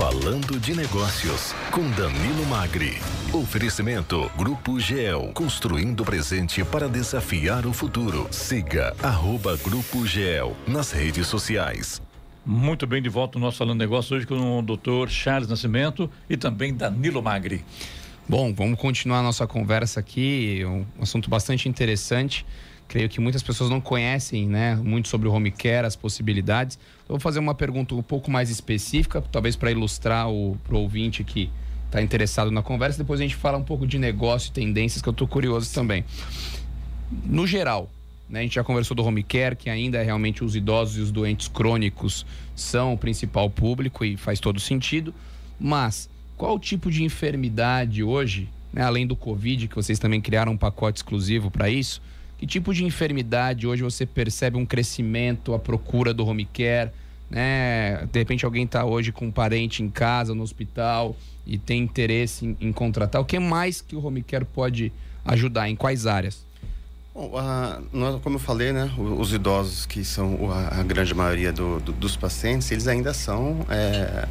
Falando 0.00 0.58
de 0.58 0.74
Negócios, 0.74 1.52
com 1.70 1.82
Danilo 1.90 2.46
Magri. 2.46 2.94
Oferecimento 3.34 4.30
Grupo 4.34 4.80
GEL, 4.80 5.30
construindo 5.34 6.00
o 6.00 6.06
presente 6.06 6.64
para 6.64 6.88
desafiar 6.88 7.66
o 7.66 7.72
futuro. 7.74 8.26
Siga 8.30 8.96
arroba 9.02 9.58
Grupo 9.58 10.06
GEL 10.06 10.56
nas 10.66 10.90
redes 10.90 11.26
sociais. 11.26 12.00
Muito 12.46 12.86
bem, 12.86 13.02
de 13.02 13.10
volta 13.10 13.38
no 13.38 13.44
nosso 13.44 13.58
Falando 13.58 13.78
de 13.78 13.84
Negócios 13.84 14.10
hoje 14.10 14.26
com 14.26 14.58
o 14.58 14.62
doutor 14.62 15.10
Charles 15.10 15.50
Nascimento 15.50 16.10
e 16.30 16.36
também 16.38 16.74
Danilo 16.74 17.22
Magri. 17.22 17.62
Bom, 18.26 18.54
vamos 18.54 18.80
continuar 18.80 19.18
a 19.18 19.22
nossa 19.22 19.46
conversa 19.46 20.00
aqui, 20.00 20.62
um 20.64 21.02
assunto 21.02 21.28
bastante 21.28 21.68
interessante. 21.68 22.46
Creio 22.88 23.08
que 23.08 23.20
muitas 23.20 23.42
pessoas 23.42 23.68
não 23.68 23.82
conhecem 23.82 24.48
né, 24.48 24.76
muito 24.76 25.08
sobre 25.08 25.28
o 25.28 25.32
home 25.32 25.50
care, 25.50 25.86
as 25.86 25.94
possibilidades. 25.94 26.78
Então, 27.10 27.18
vou 27.18 27.20
fazer 27.20 27.40
uma 27.40 27.56
pergunta 27.56 27.92
um 27.92 28.02
pouco 28.04 28.30
mais 28.30 28.50
específica, 28.50 29.20
talvez 29.20 29.56
para 29.56 29.72
ilustrar 29.72 30.30
o 30.30 30.56
pro 30.62 30.78
ouvinte 30.78 31.24
que 31.24 31.50
está 31.86 32.00
interessado 32.00 32.52
na 32.52 32.62
conversa. 32.62 32.98
Depois 32.98 33.18
a 33.18 33.24
gente 33.24 33.34
fala 33.34 33.58
um 33.58 33.64
pouco 33.64 33.84
de 33.84 33.98
negócio 33.98 34.50
e 34.50 34.52
tendências, 34.52 35.02
que 35.02 35.08
eu 35.08 35.10
estou 35.10 35.26
curioso 35.26 35.74
também. 35.74 36.04
No 37.24 37.48
geral, 37.48 37.90
né, 38.28 38.38
a 38.38 38.42
gente 38.44 38.54
já 38.54 38.62
conversou 38.62 38.96
do 38.96 39.02
home 39.04 39.24
care, 39.24 39.56
que 39.56 39.68
ainda 39.68 39.98
é 39.98 40.04
realmente 40.04 40.44
os 40.44 40.54
idosos 40.54 40.98
e 40.98 41.00
os 41.00 41.10
doentes 41.10 41.48
crônicos 41.48 42.24
são 42.54 42.92
o 42.92 42.96
principal 42.96 43.50
público 43.50 44.04
e 44.04 44.16
faz 44.16 44.38
todo 44.38 44.60
sentido. 44.60 45.12
Mas 45.58 46.08
qual 46.36 46.60
tipo 46.60 46.92
de 46.92 47.02
enfermidade 47.02 48.04
hoje, 48.04 48.48
né, 48.72 48.82
além 48.82 49.04
do 49.04 49.16
Covid, 49.16 49.66
que 49.66 49.74
vocês 49.74 49.98
também 49.98 50.20
criaram 50.20 50.52
um 50.52 50.56
pacote 50.56 50.98
exclusivo 50.98 51.50
para 51.50 51.68
isso, 51.68 52.00
que 52.40 52.46
tipo 52.46 52.72
de 52.72 52.86
enfermidade 52.86 53.66
hoje 53.66 53.82
você 53.82 54.06
percebe 54.06 54.56
um 54.56 54.64
crescimento, 54.64 55.52
a 55.52 55.58
procura 55.58 56.14
do 56.14 56.24
home 56.26 56.46
care? 56.46 56.90
Né? 57.28 58.08
De 58.10 58.18
repente 58.18 58.46
alguém 58.46 58.64
está 58.64 58.82
hoje 58.82 59.12
com 59.12 59.26
um 59.26 59.30
parente 59.30 59.82
em 59.82 59.90
casa, 59.90 60.34
no 60.34 60.42
hospital 60.42 61.14
e 61.46 61.58
tem 61.58 61.82
interesse 61.82 62.46
em, 62.46 62.56
em, 62.58 62.72
contratar. 62.72 63.20
O 63.20 63.26
que 63.26 63.38
mais 63.38 63.82
que 63.82 63.94
o 63.94 64.02
home 64.02 64.22
care 64.22 64.46
pode 64.46 64.90
ajudar? 65.22 65.68
Em 65.68 65.76
quais 65.76 66.06
áreas? 66.06 66.46
Bom, 67.12 67.36
a, 67.36 67.78
nós, 67.92 68.18
como 68.22 68.36
eu 68.36 68.40
falei, 68.40 68.72
né, 68.72 68.90
os 68.96 69.34
idosos 69.34 69.84
que 69.84 70.02
são 70.02 70.50
a, 70.50 70.82
grande 70.82 71.12
maioria 71.12 71.52
do, 71.52 71.78
do, 71.80 71.92
dos 71.92 72.16
pacientes, 72.16 72.70
eles 72.70 72.88
ainda 72.88 73.12
são 73.12 73.66
é, 73.68 74.26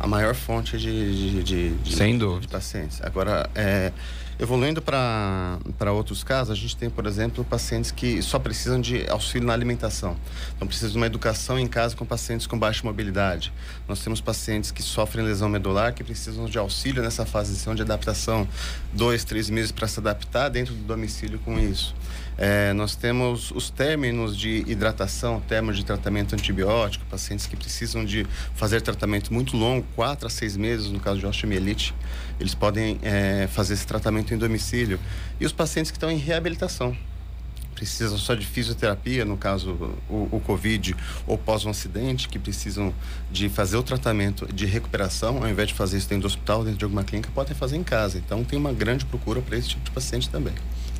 a 0.00 0.08
maior 0.08 0.34
fonte 0.34 0.76
de, 0.76 1.42
de, 1.44 1.70
de, 1.70 1.94
Sem 1.94 2.18
de, 2.18 2.40
de 2.40 2.48
pacientes. 2.48 3.00
Agora, 3.00 3.48
é, 3.54 3.92
Evoluindo 4.38 4.82
para 4.82 5.92
outros 5.92 6.24
casos, 6.24 6.50
a 6.50 6.54
gente 6.54 6.76
tem, 6.76 6.90
por 6.90 7.06
exemplo, 7.06 7.44
pacientes 7.44 7.90
que 7.90 8.20
só 8.22 8.38
precisam 8.38 8.80
de 8.80 9.08
auxílio 9.08 9.46
na 9.46 9.52
alimentação. 9.52 10.16
Então, 10.54 10.66
precisam 10.66 10.92
de 10.92 10.96
uma 10.96 11.06
educação 11.06 11.58
em 11.58 11.66
casa 11.66 11.96
com 11.96 12.04
pacientes 12.04 12.46
com 12.46 12.58
baixa 12.58 12.82
mobilidade. 12.84 13.52
Nós 13.88 14.00
temos 14.00 14.20
pacientes 14.20 14.70
que 14.70 14.82
sofrem 14.82 15.24
lesão 15.24 15.48
medular, 15.48 15.94
que 15.94 16.02
precisam 16.02 16.46
de 16.46 16.58
auxílio 16.58 17.02
nessa 17.02 17.24
fase 17.24 17.54
de 17.74 17.82
adaptação, 17.82 18.46
dois, 18.92 19.24
três 19.24 19.48
meses 19.48 19.72
para 19.72 19.86
se 19.86 20.00
adaptar 20.00 20.48
dentro 20.48 20.74
do 20.74 20.82
domicílio 20.82 21.38
com 21.38 21.58
isso. 21.58 21.94
É, 22.36 22.72
nós 22.72 22.96
temos 22.96 23.52
os 23.52 23.70
términos 23.70 24.36
de 24.36 24.64
hidratação, 24.66 25.40
términos 25.40 25.78
de 25.78 25.84
tratamento 25.84 26.34
antibiótico, 26.34 27.04
pacientes 27.06 27.46
que 27.46 27.56
precisam 27.56 28.04
de 28.04 28.26
fazer 28.54 28.82
tratamento 28.82 29.32
muito 29.32 29.56
longo, 29.56 29.86
quatro 29.94 30.26
a 30.26 30.30
seis 30.30 30.56
meses, 30.56 30.90
no 30.90 30.98
caso 30.98 31.20
de 31.20 31.26
osteomielite, 31.26 31.94
eles 32.40 32.54
podem 32.54 32.98
é, 33.02 33.48
fazer 33.52 33.74
esse 33.74 33.86
tratamento 33.86 34.23
em 34.32 34.38
domicílio. 34.38 35.00
E 35.40 35.44
os 35.44 35.52
pacientes 35.52 35.90
que 35.90 35.96
estão 35.96 36.10
em 36.10 36.16
reabilitação, 36.16 36.96
precisam 37.74 38.16
só 38.16 38.34
de 38.34 38.46
fisioterapia, 38.46 39.24
no 39.24 39.36
caso 39.36 39.72
o, 40.08 40.28
o 40.30 40.40
Covid, 40.40 40.94
ou 41.26 41.36
pós 41.36 41.64
um 41.64 41.70
acidente, 41.70 42.28
que 42.28 42.38
precisam 42.38 42.94
de 43.30 43.48
fazer 43.48 43.76
o 43.76 43.82
tratamento 43.82 44.46
de 44.52 44.64
recuperação, 44.64 45.38
ao 45.42 45.48
invés 45.48 45.68
de 45.68 45.74
fazer 45.74 45.98
isso 45.98 46.08
dentro 46.08 46.22
do 46.22 46.26
hospital, 46.26 46.62
dentro 46.62 46.78
de 46.78 46.84
alguma 46.84 47.04
clínica, 47.04 47.30
podem 47.34 47.54
fazer 47.54 47.76
em 47.76 47.82
casa. 47.82 48.18
Então 48.18 48.44
tem 48.44 48.58
uma 48.58 48.72
grande 48.72 49.04
procura 49.04 49.40
para 49.42 49.58
esse 49.58 49.70
tipo 49.70 49.84
de 49.84 49.90
paciente 49.90 50.30
também. 50.30 50.54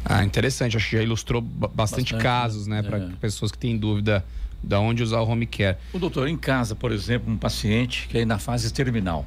Ah, 0.05 0.23
interessante. 0.23 0.77
Acho 0.77 0.91
que 0.91 0.97
já 0.97 1.03
ilustrou 1.03 1.41
bastante, 1.41 1.77
bastante 1.77 2.17
casos, 2.17 2.67
né? 2.67 2.83
Para 2.83 2.99
é. 2.99 3.09
pessoas 3.21 3.51
que 3.51 3.57
têm 3.57 3.79
dúvida 3.79 4.25
de 4.63 4.77
onde 4.77 5.03
usar 5.03 5.21
o 5.21 5.29
home 5.29 5.47
care. 5.47 5.77
O 5.93 5.99
doutor, 5.99 6.29
em 6.29 6.37
casa, 6.37 6.75
por 6.75 6.93
exemplo, 6.93 7.33
um 7.33 7.37
paciente 7.37 8.07
que 8.09 8.19
é 8.19 8.25
na 8.25 8.39
fase 8.39 8.73
terminal. 8.73 9.25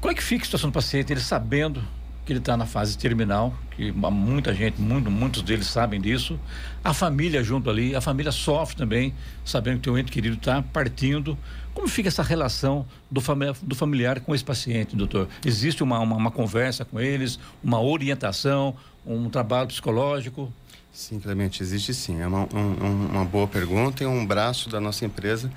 Como 0.00 0.12
é 0.12 0.14
que 0.14 0.22
fica 0.22 0.42
a 0.42 0.44
situação 0.44 0.70
do 0.70 0.72
paciente, 0.72 1.12
ele 1.12 1.20
sabendo 1.20 1.82
que 2.26 2.32
ele 2.32 2.40
está 2.40 2.56
na 2.56 2.66
fase 2.66 2.98
terminal, 2.98 3.54
que 3.70 3.92
muita 3.92 4.52
gente, 4.52 4.80
muito, 4.80 5.08
muitos 5.08 5.42
deles 5.42 5.68
sabem 5.68 6.00
disso. 6.00 6.38
A 6.82 6.92
família 6.92 7.42
junto 7.42 7.70
ali, 7.70 7.94
a 7.94 8.00
família 8.00 8.32
sofre 8.32 8.76
também, 8.76 9.14
sabendo 9.44 9.80
que 9.80 9.88
o 9.88 9.96
ente 9.96 10.10
querido 10.10 10.34
está 10.34 10.60
partindo. 10.60 11.38
Como 11.72 11.86
fica 11.86 12.08
essa 12.08 12.24
relação 12.24 12.84
do, 13.08 13.20
familiar, 13.20 13.56
do 13.62 13.76
familiar 13.76 14.20
com 14.20 14.34
esse 14.34 14.44
paciente, 14.44 14.96
doutor? 14.96 15.28
Existe 15.44 15.84
uma, 15.84 16.00
uma, 16.00 16.16
uma 16.16 16.30
conversa 16.32 16.84
com 16.84 16.98
eles, 16.98 17.38
uma 17.62 17.80
orientação, 17.80 18.74
um 19.06 19.30
trabalho 19.30 19.68
psicológico? 19.68 20.52
Sim, 20.92 21.20
Clemente, 21.20 21.62
existe 21.62 21.94
sim. 21.94 22.20
É 22.20 22.26
uma, 22.26 22.48
um, 22.52 23.06
uma 23.12 23.24
boa 23.24 23.46
pergunta 23.46 24.02
e 24.02 24.06
um 24.06 24.26
braço 24.26 24.68
da 24.68 24.80
nossa 24.80 25.04
empresa 25.04 25.48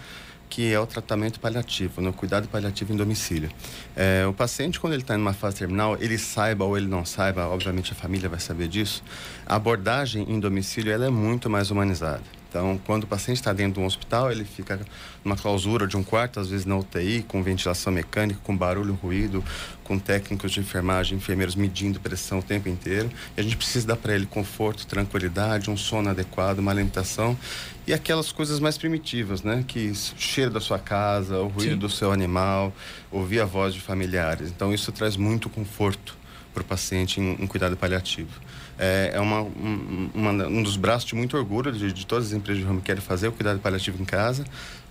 que 0.49 0.73
é 0.73 0.79
o 0.79 0.87
tratamento 0.87 1.39
paliativo, 1.39 2.01
no 2.01 2.09
né? 2.09 2.13
cuidado 2.15 2.47
paliativo 2.47 2.91
em 2.91 2.97
domicílio. 2.97 3.51
É, 3.95 4.25
o 4.27 4.33
paciente, 4.33 4.79
quando 4.79 4.93
ele 4.93 5.03
está 5.03 5.15
em 5.15 5.21
uma 5.21 5.33
fase 5.33 5.57
terminal, 5.57 5.95
ele 5.99 6.17
saiba 6.17 6.65
ou 6.65 6.75
ele 6.75 6.87
não 6.87 7.05
saiba, 7.05 7.47
obviamente 7.47 7.91
a 7.91 7.95
família 7.95 8.27
vai 8.27 8.39
saber 8.39 8.67
disso, 8.67 9.03
a 9.45 9.55
abordagem 9.55 10.25
em 10.27 10.39
domicílio 10.39 10.91
ela 10.91 11.05
é 11.05 11.09
muito 11.09 11.49
mais 11.49 11.69
humanizada. 11.69 12.38
Então, 12.49 12.79
quando 12.83 13.03
o 13.03 13.07
paciente 13.07 13.37
está 13.37 13.53
dentro 13.53 13.73
de 13.73 13.79
um 13.79 13.85
hospital, 13.85 14.31
ele 14.31 14.43
fica 14.43 14.79
numa 15.23 15.35
clausura 15.35 15.85
de 15.85 15.95
um 15.95 16.03
quarto, 16.03 16.39
às 16.39 16.49
vezes 16.49 16.65
na 16.65 16.75
UTI, 16.75 17.23
com 17.27 17.43
ventilação 17.43 17.93
mecânica, 17.93 18.39
com 18.43 18.57
barulho, 18.57 18.95
ruído, 18.95 19.43
com 19.83 19.99
técnicos 19.99 20.51
de 20.51 20.59
enfermagem, 20.59 21.17
enfermeiros 21.17 21.55
medindo 21.55 21.99
pressão 21.99 22.39
o 22.39 22.43
tempo 22.43 22.67
inteiro. 22.67 23.09
E 23.37 23.39
a 23.39 23.43
gente 23.43 23.55
precisa 23.55 23.85
dar 23.85 23.95
para 23.95 24.15
ele 24.15 24.25
conforto, 24.25 24.87
tranquilidade, 24.87 25.69
um 25.69 25.77
sono 25.77 26.09
adequado, 26.09 26.57
uma 26.57 26.71
alimentação 26.71 27.37
e 27.85 27.93
aquelas 27.93 28.31
coisas 28.31 28.59
mais 28.59 28.77
primitivas, 28.77 29.43
né? 29.43 29.63
Que 29.67 29.91
o 29.91 29.95
cheiro 29.95 30.51
da 30.51 30.59
sua 30.59 30.79
casa, 30.79 31.37
o 31.39 31.47
ruído 31.47 31.73
Sim. 31.73 31.77
do 31.77 31.89
seu 31.89 32.11
animal, 32.11 32.73
ouvir 33.11 33.41
a 33.41 33.45
voz 33.45 33.75
de 33.75 33.79
familiares. 33.79 34.49
Então, 34.49 34.73
isso 34.73 34.91
traz 34.91 35.15
muito 35.15 35.49
conforto 35.49 36.18
para 36.53 36.61
o 36.61 36.65
paciente 36.65 37.19
em, 37.19 37.31
em 37.33 37.47
cuidado 37.47 37.77
paliativo 37.77 38.39
é, 38.79 39.11
é 39.13 39.19
uma, 39.19 39.41
um, 39.41 40.09
uma, 40.13 40.31
um 40.47 40.63
dos 40.63 40.77
braços 40.77 41.09
de 41.09 41.13
muito 41.13 41.35
orgulho 41.35 41.71
de, 41.71 41.91
de 41.91 42.05
todas 42.05 42.27
as 42.27 42.33
empresas 42.33 42.63
de 42.63 42.69
home 42.69 42.81
care 42.81 43.01
fazer 43.01 43.27
o 43.27 43.31
cuidado 43.33 43.59
paliativo 43.59 44.01
em 44.01 44.05
casa, 44.05 44.45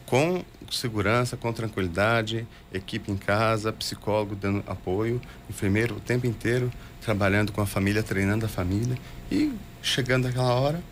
com 0.05 0.45
segurança, 0.71 1.37
com 1.37 1.51
tranquilidade, 1.53 2.47
equipe 2.73 3.11
em 3.11 3.17
casa, 3.17 3.73
psicólogo 3.73 4.37
dando 4.37 4.63
apoio, 4.67 5.21
enfermeiro 5.49 5.97
o 5.97 6.01
tempo 6.01 6.27
inteiro 6.27 6.71
trabalhando 7.01 7.53
com 7.53 7.63
a 7.63 7.67
família, 7.67 8.03
treinando 8.03 8.45
a 8.45 8.49
família 8.49 8.97
e 9.33 9.53
chegando 9.81 10.29
aquela 10.29 10.53
hora, 10.53 10.83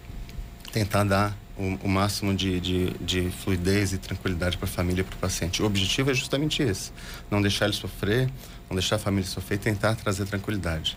tentar 0.72 1.04
dar 1.04 1.36
o, 1.58 1.78
o 1.84 1.88
máximo 1.88 2.34
de, 2.34 2.60
de, 2.60 2.90
de, 3.00 3.30
fluidez 3.30 3.92
e 3.92 3.98
tranquilidade 3.98 4.56
para 4.56 4.66
a 4.66 4.70
família 4.70 5.00
e 5.00 5.04
para 5.04 5.14
o 5.14 5.18
paciente. 5.18 5.62
O 5.62 5.66
objetivo 5.66 6.10
é 6.10 6.14
justamente 6.14 6.62
esse: 6.62 6.92
não 7.30 7.42
deixar 7.42 7.66
ele 7.66 7.74
sofrer, 7.74 8.30
não 8.68 8.76
deixar 8.76 8.96
a 8.96 8.98
família 8.98 9.28
sofrer 9.28 9.56
e 9.56 9.58
tentar 9.58 9.94
trazer 9.94 10.26
tranquilidade. 10.26 10.96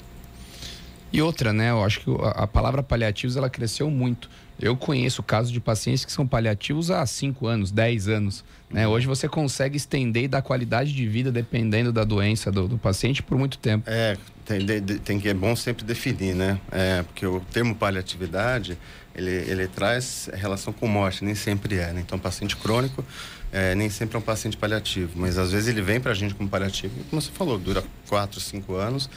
E 1.12 1.22
outra, 1.22 1.52
né? 1.52 1.72
Eu 1.72 1.84
acho 1.84 2.02
que 2.02 2.12
a, 2.36 2.46
palavra 2.46 2.84
paliativos 2.84 3.36
ela 3.36 3.50
cresceu 3.50 3.90
muito. 3.90 4.30
Eu 4.60 4.76
conheço 4.76 5.24
casos 5.24 5.52
de 5.52 5.60
pacientes 5.60 6.06
que 6.06 6.12
são 6.12 6.28
paliativos 6.28 6.92
há 6.92 7.04
5 7.06 7.48
anos, 7.48 7.72
10 7.72 8.08
anos. 8.10 8.44
Né? 8.70 8.88
Hoje 8.88 9.08
você 9.08 9.28
consegue 9.28 9.78
estender 9.78 10.26
e 10.26 10.28
dar 10.28 10.42
qualidade 10.42 10.94
de 10.94 11.08
vida 11.08 11.32
dependendo 11.32 11.92
da 11.92 12.04
doença 12.04 12.52
do, 12.52 12.68
do 12.68 12.78
paciente 12.78 13.24
por 13.24 13.38
muito 13.38 13.58
tempo. 13.58 13.90
É, 13.90 14.18
tem, 14.46 14.64
de, 14.64 15.00
tem 15.00 15.20
que 15.20 15.30
é 15.30 15.34
bom 15.34 15.56
sempre 15.56 15.84
definir, 15.84 16.36
né? 16.36 16.60
É, 16.72 17.02
porque 17.04 17.26
o 17.26 17.40
termo 17.52 17.74
paliatividade 17.74 18.78
ele, 19.16 19.32
ele 19.32 19.68
traz 19.68 20.30
relação 20.34 20.72
com 20.72 20.88
morte, 20.88 21.24
nem 21.24 21.36
sempre 21.36 21.78
é. 21.78 21.92
Né? 21.92 22.02
Então, 22.06 22.20
paciente 22.20 22.56
crônico 22.56 23.04
é, 23.52 23.76
nem 23.76 23.90
sempre 23.90 24.16
é 24.16 24.20
um 24.20 24.24
paciente 24.24 24.58
paliativo, 24.58 25.14
mas 25.16 25.38
às 25.38 25.52
vezes 25.52 25.68
ele 25.68 25.82
vem 25.82 26.00
para 26.00 26.12
a 26.12 26.16
gente 26.16 26.36
como 26.36 26.50
paliativo, 26.50 26.94
como 27.10 27.22
você 27.22 27.32
falou, 27.32 27.58
dura 27.58 27.84
4, 28.08 28.40
5 28.40 28.76
anos 28.76 29.10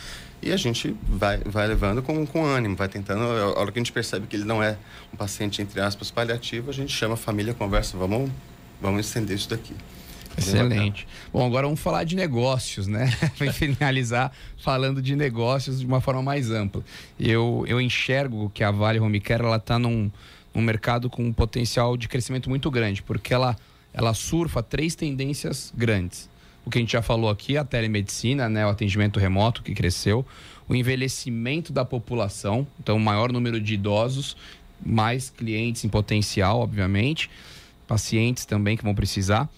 e 0.42 0.52
a 0.52 0.56
gente 0.56 0.94
vai, 1.08 1.38
vai 1.38 1.68
levando 1.68 2.02
com, 2.02 2.26
com 2.26 2.44
ânimo, 2.44 2.74
vai 2.74 2.88
tentando. 2.88 3.22
A 3.22 3.60
hora 3.60 3.70
que 3.70 3.78
a 3.78 3.80
gente 3.80 3.92
percebe 3.92 4.26
que 4.26 4.34
ele 4.34 4.44
não 4.44 4.60
é 4.62 4.76
um 5.12 5.16
paciente, 5.16 5.62
entre 5.62 5.80
aspas, 5.80 6.10
paliativo, 6.10 6.70
a 6.70 6.72
gente 6.72 6.92
chama 6.92 7.14
a 7.14 7.16
família, 7.16 7.54
conversa, 7.54 7.96
vamos, 7.96 8.28
vamos 8.80 9.06
estender 9.06 9.36
isso 9.36 9.48
daqui. 9.48 9.74
Excelente. 10.36 11.06
Bom, 11.32 11.46
agora 11.46 11.66
vamos 11.66 11.78
falar 11.78 12.04
de 12.04 12.16
negócios, 12.16 12.86
né? 12.86 13.12
Para 13.38 13.52
finalizar 13.52 14.32
falando 14.58 15.00
de 15.00 15.14
negócios 15.14 15.78
de 15.78 15.86
uma 15.86 16.00
forma 16.00 16.22
mais 16.22 16.50
ampla. 16.50 16.82
Eu, 17.20 17.64
eu 17.68 17.80
enxergo 17.80 18.50
que 18.52 18.64
a 18.64 18.70
Vale 18.70 18.98
Home 18.98 19.20
Care 19.20 19.44
ela 19.44 19.56
está 19.56 19.78
num, 19.78 20.10
num 20.54 20.62
mercado 20.62 21.08
com 21.08 21.22
um 21.22 21.32
potencial 21.32 21.96
de 21.96 22.08
crescimento 22.08 22.48
muito 22.48 22.70
grande, 22.70 23.02
porque 23.02 23.32
ela, 23.32 23.56
ela 23.92 24.14
surfa 24.14 24.62
três 24.62 24.94
tendências 24.94 25.72
grandes 25.76 26.30
o 26.64 26.70
que 26.70 26.78
a 26.78 26.80
gente 26.80 26.92
já 26.92 27.02
falou 27.02 27.28
aqui, 27.28 27.56
a 27.56 27.64
telemedicina, 27.64 28.48
né, 28.48 28.64
o 28.64 28.68
atendimento 28.68 29.18
remoto 29.18 29.62
que 29.62 29.74
cresceu, 29.74 30.24
o 30.68 30.74
envelhecimento 30.74 31.72
da 31.72 31.84
população, 31.84 32.66
então 32.80 32.98
maior 32.98 33.32
número 33.32 33.60
de 33.60 33.74
idosos, 33.74 34.36
mais 34.84 35.30
clientes 35.30 35.84
em 35.84 35.88
potencial, 35.88 36.60
obviamente, 36.60 37.28
pacientes 37.86 38.44
também 38.44 38.76
que 38.76 38.84
vão 38.84 38.94
precisar. 38.94 39.48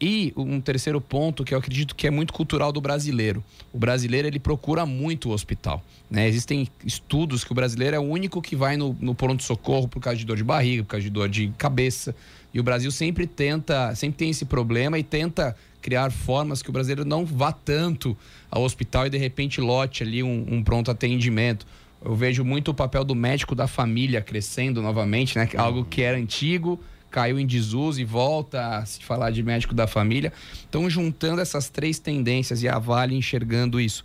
E 0.00 0.32
um 0.36 0.60
terceiro 0.60 1.00
ponto 1.00 1.44
que 1.44 1.54
eu 1.54 1.58
acredito 1.58 1.94
que 1.94 2.06
é 2.06 2.10
muito 2.10 2.32
cultural 2.32 2.72
do 2.72 2.80
brasileiro. 2.80 3.42
O 3.72 3.78
brasileiro 3.78 4.26
ele 4.26 4.40
procura 4.40 4.84
muito 4.84 5.30
o 5.30 5.32
hospital. 5.32 5.82
Né? 6.10 6.28
Existem 6.28 6.68
estudos 6.84 7.44
que 7.44 7.52
o 7.52 7.54
brasileiro 7.54 7.96
é 7.96 7.98
o 7.98 8.02
único 8.02 8.42
que 8.42 8.56
vai 8.56 8.76
no, 8.76 8.96
no 9.00 9.14
pronto-socorro 9.14 9.86
por 9.86 10.00
causa 10.00 10.18
de 10.18 10.26
dor 10.26 10.36
de 10.36 10.44
barriga, 10.44 10.82
por 10.82 10.90
causa 10.90 11.04
de 11.04 11.10
dor 11.10 11.28
de 11.28 11.48
cabeça. 11.56 12.14
E 12.52 12.58
o 12.58 12.62
Brasil 12.62 12.90
sempre 12.90 13.26
tenta, 13.26 13.94
sempre 13.94 14.18
tem 14.18 14.30
esse 14.30 14.44
problema 14.44 14.98
e 14.98 15.02
tenta 15.02 15.56
criar 15.80 16.10
formas 16.10 16.62
que 16.62 16.70
o 16.70 16.72
brasileiro 16.72 17.04
não 17.04 17.24
vá 17.24 17.52
tanto 17.52 18.16
ao 18.50 18.62
hospital 18.62 19.06
e 19.06 19.10
de 19.10 19.18
repente 19.18 19.60
lote 19.60 20.02
ali 20.02 20.22
um, 20.22 20.46
um 20.48 20.62
pronto 20.62 20.90
atendimento. 20.90 21.66
Eu 22.04 22.14
vejo 22.14 22.44
muito 22.44 22.70
o 22.70 22.74
papel 22.74 23.04
do 23.04 23.14
médico 23.14 23.54
da 23.54 23.66
família 23.66 24.20
crescendo 24.20 24.82
novamente, 24.82 25.38
né? 25.38 25.48
Algo 25.56 25.84
que 25.84 26.02
era 26.02 26.16
antigo, 26.18 26.78
caiu 27.14 27.38
em 27.38 27.46
desuso 27.46 28.00
e 28.00 28.04
volta 28.04 28.78
a 28.78 28.84
se 28.84 29.04
falar 29.04 29.30
de 29.30 29.40
médico 29.40 29.72
da 29.72 29.86
família. 29.86 30.32
Então, 30.68 30.90
juntando 30.90 31.40
essas 31.40 31.68
três 31.68 32.00
tendências 32.00 32.60
e 32.60 32.68
a 32.68 32.76
Vale 32.76 33.14
enxergando 33.14 33.80
isso, 33.80 34.04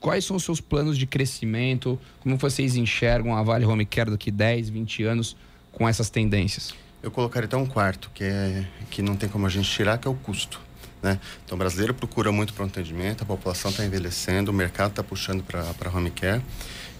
quais 0.00 0.24
são 0.24 0.34
os 0.34 0.44
seus 0.44 0.58
planos 0.58 0.96
de 0.96 1.06
crescimento? 1.06 2.00
Como 2.20 2.38
vocês 2.38 2.74
enxergam 2.74 3.36
a 3.36 3.42
Vale 3.42 3.66
Home 3.66 3.84
Care 3.84 4.10
daqui 4.10 4.30
10, 4.30 4.70
20 4.70 5.02
anos 5.04 5.36
com 5.70 5.86
essas 5.86 6.08
tendências? 6.08 6.74
Eu 7.02 7.10
colocaria 7.10 7.44
até 7.44 7.56
um 7.58 7.66
quarto, 7.66 8.10
que, 8.14 8.24
é, 8.24 8.64
que 8.90 9.02
não 9.02 9.14
tem 9.14 9.28
como 9.28 9.44
a 9.44 9.50
gente 9.50 9.68
tirar, 9.68 9.98
que 9.98 10.08
é 10.08 10.10
o 10.10 10.14
custo. 10.14 10.58
Né? 11.02 11.20
Então, 11.44 11.54
o 11.54 11.58
brasileiro 11.58 11.92
procura 11.92 12.32
muito 12.32 12.54
para 12.54 12.64
o 12.64 12.66
atendimento, 12.66 13.24
a 13.24 13.26
população 13.26 13.70
está 13.70 13.84
envelhecendo, 13.84 14.50
o 14.50 14.54
mercado 14.54 14.88
está 14.88 15.04
puxando 15.04 15.44
para 15.44 15.90
home 15.94 16.10
care 16.10 16.40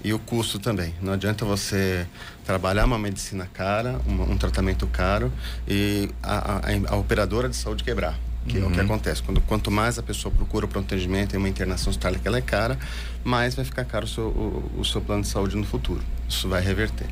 e 0.03 0.13
o 0.13 0.19
custo 0.19 0.59
também. 0.59 0.95
Não 1.03 1.13
adianta 1.13 1.45
você 1.45 2.07
trabalhar 2.45 2.85
uma 2.85 2.99
medicina 2.99 3.49
cara, 3.53 4.01
um, 4.07 4.33
um 4.33 4.39
tratamento 4.39 4.87
caro 4.87 5.33
e 5.67 6.11
a, 6.23 6.57
a, 6.57 6.95
a, 6.95 6.97
operadora 6.97 7.49
de 7.49 7.57
saúde 7.57 7.85
quebrar. 7.85 8.19
Que 8.47 8.59
uhum. 8.59 8.65
é 8.65 8.67
o 8.67 8.71
que 8.71 8.79
uhum. 8.79 8.85
acontece. 8.85 9.23
Quando, 9.23 9.41
quanto 9.43 9.71
mais 9.71 9.99
a 9.99 10.03
pessoa 10.03 10.33
procura 10.33 10.67
para 10.67 10.79
um 10.79 10.83
atendimento 10.83 11.35
e 11.35 11.37
uma 11.37 11.49
internação 11.49 11.91
hospitalar 11.91 12.19
que 12.21 12.27
ela 12.27 12.39
é 12.39 12.43
cara, 12.43 12.79
mais 13.23 13.55
vai 13.55 13.65
ficar 13.65 13.85
caro 13.85 14.05
o 14.05 14.09
seu, 14.09 14.25
o, 14.25 14.81
o 14.81 14.85
seu 14.85 15.01
plano 15.01 15.23
de 15.23 15.29
saúde 15.29 15.57
no 15.57 15.65
futuro. 15.65 16.03
Isso 16.29 16.49
vai 16.49 16.61
reverter. 16.61 17.07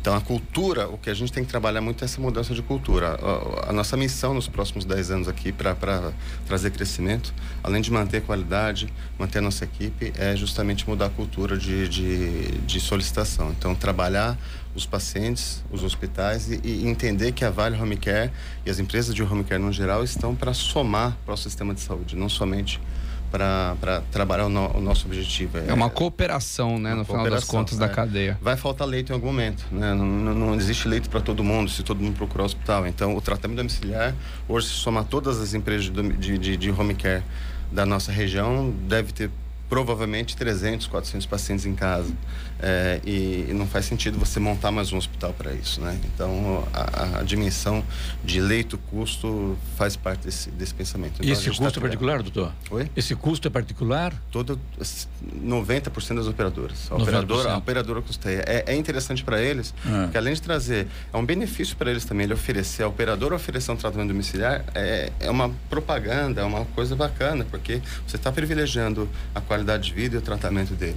Então, 0.00 0.14
a 0.16 0.20
cultura, 0.20 0.88
o 0.88 0.96
que 0.96 1.10
a 1.10 1.14
gente 1.14 1.30
tem 1.30 1.44
que 1.44 1.50
trabalhar 1.50 1.80
muito 1.80 2.02
é 2.02 2.04
essa 2.06 2.20
mudança 2.20 2.54
de 2.54 2.62
cultura. 2.62 3.18
A, 3.20 3.70
a 3.70 3.72
nossa 3.72 3.96
missão 3.96 4.32
nos 4.32 4.48
próximos 4.48 4.84
10 4.84 5.10
anos 5.10 5.28
aqui 5.28 5.52
para 5.52 6.12
trazer 6.46 6.70
crescimento, 6.70 7.34
além 7.62 7.82
de 7.82 7.90
manter 7.90 8.22
qualidade, 8.22 8.92
manter 9.18 9.38
a 9.38 9.42
nossa 9.42 9.64
equipe, 9.64 10.12
é 10.16 10.34
justamente 10.34 10.88
mudar 10.88 11.06
a 11.06 11.10
cultura 11.10 11.56
de, 11.56 11.86
de, 11.88 12.58
de 12.60 12.80
solicitação. 12.80 13.50
Então, 13.50 13.74
trabalhar 13.74 14.38
os 14.74 14.86
pacientes, 14.86 15.62
os 15.70 15.82
hospitais 15.84 16.50
e, 16.50 16.60
e, 16.64 16.88
entender 16.88 17.32
que 17.32 17.44
a 17.44 17.50
Vale 17.50 17.78
Home 17.80 17.96
Care 17.96 18.30
e 18.64 18.70
as 18.70 18.78
empresas 18.78 19.14
de 19.14 19.22
home 19.22 19.44
care 19.44 19.60
no 19.60 19.70
geral 19.70 20.02
estão 20.02 20.34
para 20.34 20.54
somar 20.54 21.16
para 21.24 21.34
o 21.34 21.36
sistema 21.36 21.74
de 21.74 21.80
saúde, 21.80 22.16
não 22.16 22.28
somente 22.28 22.80
para 23.32 24.02
trabalhar 24.12 24.46
o, 24.46 24.48
no, 24.50 24.76
o, 24.76 24.80
nosso 24.80 25.06
objetivo. 25.06 25.56
É, 25.56 25.68
é 25.68 25.72
uma 25.72 25.88
cooperação, 25.88 26.78
né, 26.78 26.94
no 26.94 27.04
final 27.04 27.28
das 27.28 27.44
contas, 27.44 27.78
é. 27.78 27.80
da 27.80 27.88
cadeia. 27.88 28.38
Vai 28.42 28.56
faltar 28.56 28.86
leito 28.86 29.10
em 29.10 29.14
algum 29.14 29.28
momento, 29.28 29.64
né? 29.72 29.94
Não, 29.94 30.04
não, 30.06 30.54
existe 30.54 30.86
leito 30.86 31.08
para 31.08 31.20
todo 31.20 31.42
mundo, 31.42 31.70
se 31.70 31.82
todo 31.82 32.00
mundo 32.00 32.14
procurar 32.14 32.42
o 32.42 32.46
hospital. 32.46 32.86
Então, 32.86 33.16
o 33.16 33.20
tratamento 33.22 33.56
domiciliar, 33.56 34.14
hoje, 34.46 34.66
se 34.66 34.74
somar 34.74 35.04
todas 35.04 35.40
as 35.40 35.54
empresas 35.54 35.90
de, 35.90 36.38
de, 36.38 36.56
de 36.58 36.70
home 36.70 36.94
care 36.94 37.22
da 37.72 37.86
nossa 37.86 38.12
região, 38.12 38.70
deve 38.86 39.12
ter 39.12 39.30
provavelmente 39.72 40.36
300, 40.36 40.86
400 40.86 41.26
pacientes 41.26 41.64
em 41.64 41.74
casa. 41.74 42.12
É, 42.60 43.00
e, 43.06 43.46
e, 43.48 43.54
não 43.54 43.66
faz 43.66 43.86
sentido 43.86 44.18
você 44.18 44.38
montar 44.38 44.70
mais 44.70 44.92
um 44.92 44.98
hospital 44.98 45.32
para 45.32 45.50
isso, 45.54 45.80
né? 45.80 45.98
Então, 46.04 46.62
a, 46.74 47.20
a, 47.20 47.22
dimensão 47.22 47.82
de 48.22 48.38
leito-custo 48.38 49.56
faz 49.76 49.96
parte 49.96 50.26
desse, 50.26 50.50
desse 50.50 50.74
pensamento. 50.74 51.14
Então, 51.14 51.26
e 51.26 51.32
esse 51.32 51.48
custo 51.48 51.72
tá 51.72 51.80
é 51.80 51.80
particular, 51.80 52.22
doutor? 52.22 52.52
Oi? 52.70 52.88
Esse 52.94 53.16
custo 53.16 53.48
é 53.48 53.50
particular? 53.50 54.14
Todo, 54.30 54.60
90% 55.42 56.16
das 56.16 56.26
operadoras. 56.26 56.88
A 56.90 56.96
operadora, 56.96 57.52
a 57.54 57.56
operadora 57.56 58.02
custeia. 58.02 58.44
É, 58.46 58.74
é 58.74 58.76
interessante 58.76 59.24
para 59.24 59.40
eles, 59.40 59.74
ah. 59.86 60.02
porque 60.02 60.18
além 60.18 60.34
de 60.34 60.42
trazer, 60.42 60.86
é 61.10 61.16
um 61.16 61.24
benefício 61.24 61.74
para 61.76 61.90
eles 61.90 62.04
também, 62.04 62.24
ele 62.24 62.34
oferecer, 62.34 62.82
a 62.82 62.88
operadora 62.88 63.34
oferecer 63.34 63.72
um 63.72 63.76
tratamento 63.76 64.08
domiciliar, 64.08 64.66
é, 64.74 65.10
é 65.18 65.30
uma 65.30 65.50
propaganda, 65.70 66.42
é 66.42 66.44
uma 66.44 66.66
coisa 66.66 66.94
bacana, 66.94 67.46
porque 67.50 67.80
você 68.06 68.16
está 68.16 68.30
privilegiando 68.30 69.08
a 69.34 69.40
qualidade 69.40 69.61
qualidade 69.62 69.84
de 69.88 69.94
vida 69.94 70.16
e 70.16 70.18
o 70.18 70.22
tratamento 70.22 70.74
dele. 70.74 70.96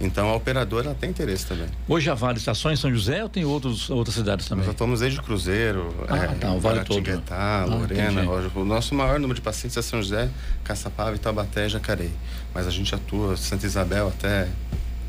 Então 0.00 0.28
a 0.28 0.34
operadora 0.34 0.94
tem 0.94 1.10
interesse 1.10 1.46
também. 1.46 1.68
Hoje 1.88 2.10
Vale 2.10 2.38
está 2.38 2.54
só 2.54 2.70
em 2.70 2.76
São 2.76 2.90
José 2.90 3.22
ou 3.22 3.28
tem 3.28 3.44
outros, 3.44 3.88
outras 3.88 4.14
cidades 4.14 4.46
também? 4.46 4.66
Nós 4.66 4.74
atuamos 4.74 5.00
desde 5.00 5.20
Cruzeiro, 5.22 5.94
ah, 6.08 6.16
é, 6.16 6.26
tá, 6.34 6.52
o 6.52 6.60
Vale 6.60 6.84
todo. 6.84 7.22
Ah, 7.30 7.64
Lorena, 7.66 8.22
ah, 8.22 8.58
o 8.58 8.64
nosso 8.64 8.94
maior 8.94 9.18
número 9.18 9.34
de 9.34 9.40
pacientes 9.40 9.76
é 9.76 9.82
São 9.82 10.02
José, 10.02 10.28
Caçapava, 10.64 11.14
Itabaté 11.14 11.66
e 11.66 11.68
Jacareí. 11.68 12.12
Mas 12.52 12.66
a 12.66 12.70
gente 12.70 12.94
atua 12.94 13.36
Santa 13.36 13.64
Isabel 13.64 14.08
até 14.08 14.48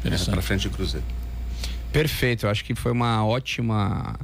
é, 0.06 0.26
para 0.30 0.42
frente 0.42 0.62
de 0.62 0.70
Cruzeiro. 0.70 1.06
Perfeito, 1.92 2.46
eu 2.46 2.50
acho 2.50 2.64
que 2.64 2.76
foi 2.76 2.92
uma 2.92 3.26
ótima 3.26 4.16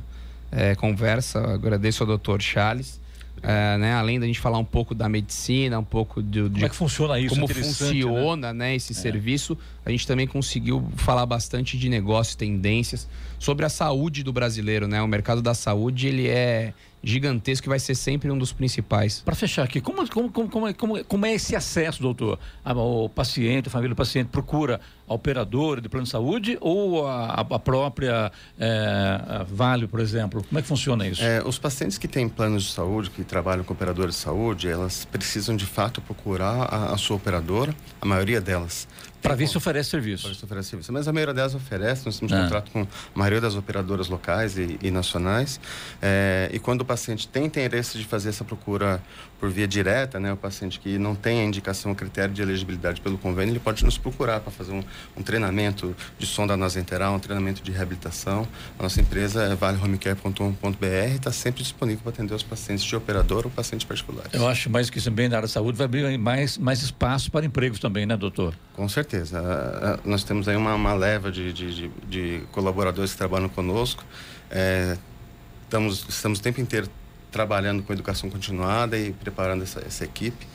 é, 0.52 0.76
conversa. 0.76 1.40
Agradeço 1.40 2.04
ao 2.04 2.08
doutor 2.08 2.42
Charles. 2.42 3.02
É, 3.46 3.78
né, 3.78 3.94
além 3.94 4.22
da 4.22 4.26
gente 4.26 4.40
falar 4.40 4.58
um 4.58 4.64
pouco 4.64 4.96
da 4.96 5.10
medicina, 5.10 5.78
um 5.78 5.84
pouco 5.84 6.24
de, 6.24 6.44
como 6.44 6.66
é 6.66 6.70
que 6.70 6.76
funciona 6.76 7.20
isso, 7.20 7.36
como 7.36 7.46
funciona 7.46 8.54
né? 8.54 8.70
né 8.70 8.76
esse 8.76 8.94
é. 8.94 8.96
serviço, 8.96 9.58
a 9.86 9.92
gente 9.92 10.08
também 10.08 10.26
conseguiu 10.26 10.88
falar 10.96 11.26
bastante 11.26 11.78
de 11.78 11.90
negócios, 11.90 12.36
tendências 12.36 13.06
sobre 13.38 13.66
a 13.66 13.70
saúde 13.70 14.24
do 14.24 14.32
brasileiro, 14.32 14.88
né? 14.88 15.02
O 15.02 15.08
mercado 15.10 15.42
da 15.42 15.54
saúde 15.54 16.08
ele 16.08 16.30
é 16.30 16.74
gigantesco 17.04 17.68
e 17.68 17.70
vai 17.70 17.80
ser 17.80 17.96
sempre 17.96 18.32
um 18.32 18.38
dos 18.38 18.54
principais. 18.54 19.22
Para 19.22 19.36
fechar 19.36 19.64
aqui, 19.64 19.82
como, 19.82 20.08
como, 20.10 20.32
como, 20.32 20.74
como, 20.74 21.04
como 21.04 21.26
é 21.26 21.34
esse 21.34 21.56
acesso, 21.56 22.02
doutor? 22.02 22.40
O 22.66 23.10
paciente, 23.10 23.68
a 23.68 23.72
família 23.72 23.94
do 23.94 23.98
paciente 23.98 24.28
procura 24.28 24.80
a 25.08 25.14
operadora 25.14 25.82
de 25.82 25.90
plano 25.90 26.06
de 26.06 26.10
saúde 26.10 26.58
ou 26.62 27.06
a, 27.06 27.42
a 27.42 27.60
própria 27.60 28.32
é, 28.58 29.22
a 29.28 29.44
Vale, 29.44 29.88
por 29.88 30.00
exemplo? 30.00 30.44
Como 30.44 30.58
é 30.58 30.62
que 30.62 30.68
funciona 30.68 31.06
isso? 31.06 31.22
É, 31.22 31.44
os 31.44 31.60
pacientes 31.60 31.98
que 31.98 32.08
têm 32.08 32.30
planos 32.30 32.64
de 32.64 32.72
saúde, 32.72 33.10
que 33.10 33.24
trabalham 33.24 33.64
com 33.64 33.74
operadoras 33.74 34.16
de 34.16 34.22
saúde, 34.22 34.70
elas 34.70 35.06
precisam 35.06 35.56
de 35.56 35.66
fato 35.66 36.02
procurar 36.02 36.74
a, 36.74 36.94
a 36.94 36.98
sua 36.98 37.18
operadora, 37.18 37.76
a 38.02 38.06
maioria 38.06 38.40
delas. 38.40 38.88
Para 39.24 39.36
ver 39.36 39.48
se 39.48 39.58
oferece 39.58 39.90
serviço. 39.90 40.24
Para 40.24 40.34
ver 40.34 40.38
se 40.38 40.46
oferece 40.46 40.70
serviço. 40.70 40.94
Mas 40.94 41.08
a 41.08 41.14
maioria 41.14 41.34
delas 41.34 41.56
oferece, 41.56 42.06
nós 42.06 42.20
temos 42.20 42.34
ah. 42.34 42.44
contrato 42.44 42.72
com 42.72 42.82
a 42.82 42.88
maioria 43.16 43.40
das 43.40 43.56
operadoras 43.56 44.10
locais 44.10 44.58
e, 44.58 44.78
e 44.82 44.92
nacionais. 44.92 45.60
É, 46.02 46.50
e 46.54 46.60
quando 46.60 46.82
o 46.82 46.86
paciente 46.86 47.28
tem 47.28 47.46
interesse 47.46 47.98
de 47.98 48.04
fazer 48.04 48.30
essa 48.30 48.44
procura 48.44 49.02
por 49.40 49.50
via 49.50 49.68
direta, 49.68 50.20
né, 50.20 50.32
o 50.32 50.38
paciente 50.38 50.80
que 50.80 50.98
não 50.98 51.16
tem 51.16 51.42
a 51.42 51.44
indicação, 51.44 51.92
o 51.92 51.96
critério 51.96 52.34
de 52.34 52.42
elegibilidade 52.42 53.02
pelo 53.02 53.18
convênio, 53.18 53.52
ele 53.52 53.60
pode 53.60 53.84
nos 53.84 53.98
procurar 53.98 54.40
para 54.40 54.52
fazer 54.52 54.72
um, 54.72 54.84
um, 55.18 55.22
treinamento 55.22 55.96
de 56.18 56.26
sonda 56.26 56.56
nasenteral, 56.56 57.16
um 57.16 57.20
treinamento 57.20 57.62
de 57.62 57.72
reabilitação. 57.72 58.48
A 58.80 58.84
nossa 58.84 59.02
empresa 59.02 59.44
é 59.44 59.56
valehomecare.com.br 59.56 60.86
e 60.86 61.16
está 61.16 61.32
sempre 61.32 61.62
disponível 61.62 62.02
para 62.04 62.14
atender 62.14 62.34
os 62.34 62.44
pacientes 62.44 62.84
de 62.84 62.96
operador 62.96 63.46
ou 63.46 63.52
pacientes 63.52 63.86
particulares. 63.86 64.34
Eu 64.34 64.48
acho 64.48 64.70
mais 64.70 64.90
que 64.90 64.98
isso 64.98 65.12
bem 65.12 65.28
na 65.28 65.38
área 65.38 65.48
da 65.48 65.52
saúde 65.52 65.78
vai 65.78 65.86
abrir 65.86 66.18
mais, 66.18 66.58
mais 66.58 66.82
espaço 66.82 67.30
para 67.30 67.46
empregos 67.46 67.80
também, 67.80 68.06
né, 68.06 68.16
doutor? 68.16 68.54
Com 68.74 68.88
certeza. 68.88 69.13
Nós 70.04 70.24
temos 70.24 70.48
aí 70.48 70.56
uma, 70.56 70.76
uma 70.76 70.94
leva 70.94 71.32
de, 71.32 71.54
de, 71.54 71.76
de, 71.76 71.92
de, 72.08 72.44
colaboradores 72.52 73.12
que 73.12 73.18
trabalham 73.18 73.50
conosco. 73.50 74.04
É, 74.50 74.98
estamos, 75.64 76.06
estamos 76.08 76.40
o 76.40 76.42
tempo 76.42 76.62
inteiro 76.62 76.88
trabalhando 77.32 77.84
com 77.84 77.92
educação 77.94 78.30
continuada 78.30 78.98
e 78.98 79.12
preparando 79.14 79.64
essa, 79.64 79.80
essa 79.86 80.04
equipe. 80.04 80.48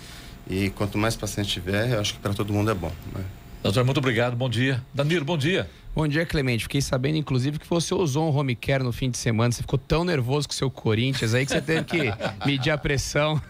E 0.49 0.71
quanto 0.71 0.97
mais 0.97 1.17
paciente 1.17 1.51
tiver, 1.51 1.93
eu 1.93 2.01
acho 2.01 2.15
que 2.15 2.21
para 2.21 2.33
todo 2.33 2.53
mundo 2.53 2.71
é 2.71 2.75
bom. 2.75 2.93
Né? 3.15 3.25
Doutor, 3.63 3.85
muito 3.85 3.99
obrigado. 3.99 4.37
Bom 4.37 4.49
dia. 4.49 4.83
Danilo, 4.95 5.25
bom 5.25 5.37
dia. 5.37 5.69
Bom 5.99 6.07
dia, 6.07 6.25
Clemente. 6.25 6.63
Fiquei 6.63 6.81
sabendo, 6.81 7.19
inclusive, 7.19 7.59
que 7.59 7.69
você 7.69 7.93
usou 7.93 8.31
um 8.31 8.37
home 8.37 8.55
care 8.55 8.85
no 8.85 8.93
fim 8.93 9.11
de 9.11 9.19
semana. 9.19 9.51
Você 9.51 9.63
ficou 9.63 9.77
tão 9.77 10.05
nervoso 10.05 10.47
com 10.47 10.53
o 10.53 10.57
seu 10.57 10.71
Corinthians 10.71 11.35
aí 11.35 11.45
que 11.45 11.51
você 11.51 11.61
teve 11.61 11.83
que 11.83 12.13
medir 12.47 12.71
a 12.71 12.79
pressão. 12.79 13.43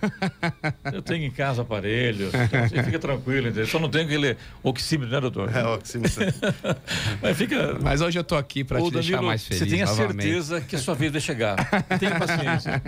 Eu 0.90 1.02
tenho 1.02 1.24
em 1.24 1.30
casa 1.30 1.60
aparelho. 1.60 2.28
Então 2.28 2.68
você 2.68 2.82
fica 2.84 2.98
tranquilo, 2.98 3.48
entendeu? 3.48 3.66
Só 3.66 3.78
não 3.78 3.90
tenho 3.90 4.06
aquele 4.06 4.34
oxímetro, 4.62 5.14
né, 5.14 5.20
doutor? 5.20 5.54
É, 5.54 5.62
oxímetro. 5.66 6.24
Mas, 7.20 7.36
fica... 7.36 7.76
Mas 7.82 8.00
hoje 8.00 8.18
eu 8.18 8.24
tô 8.24 8.34
aqui 8.34 8.64
para 8.64 8.78
te 8.78 8.84
Danilo, 8.84 9.02
deixar 9.02 9.22
mais 9.22 9.44
feliz. 9.44 9.60
Você 9.60 9.66
tem 9.70 9.82
a 9.82 9.86
certeza 9.86 10.60
que 10.62 10.76
a 10.76 10.78
sua 10.78 10.94
vez 10.94 11.12
vai 11.12 11.20
chegar. 11.20 11.56
Tenha 11.98 12.18
paciência. 12.18 12.82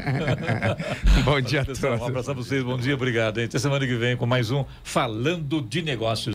bom 1.22 1.38
dia 1.38 1.60
a 1.60 1.64
todos. 1.66 1.82
Um 1.82 2.06
abraço 2.06 2.30
a 2.30 2.34
vocês. 2.34 2.62
Bom 2.62 2.78
dia, 2.78 2.94
obrigado. 2.94 3.40
Até 3.40 3.58
semana 3.58 3.86
que 3.86 3.94
vem 3.94 4.16
com 4.16 4.24
mais 4.24 4.50
um 4.50 4.64
Falando 4.82 5.60
de 5.60 5.82
Negócios. 5.82 6.28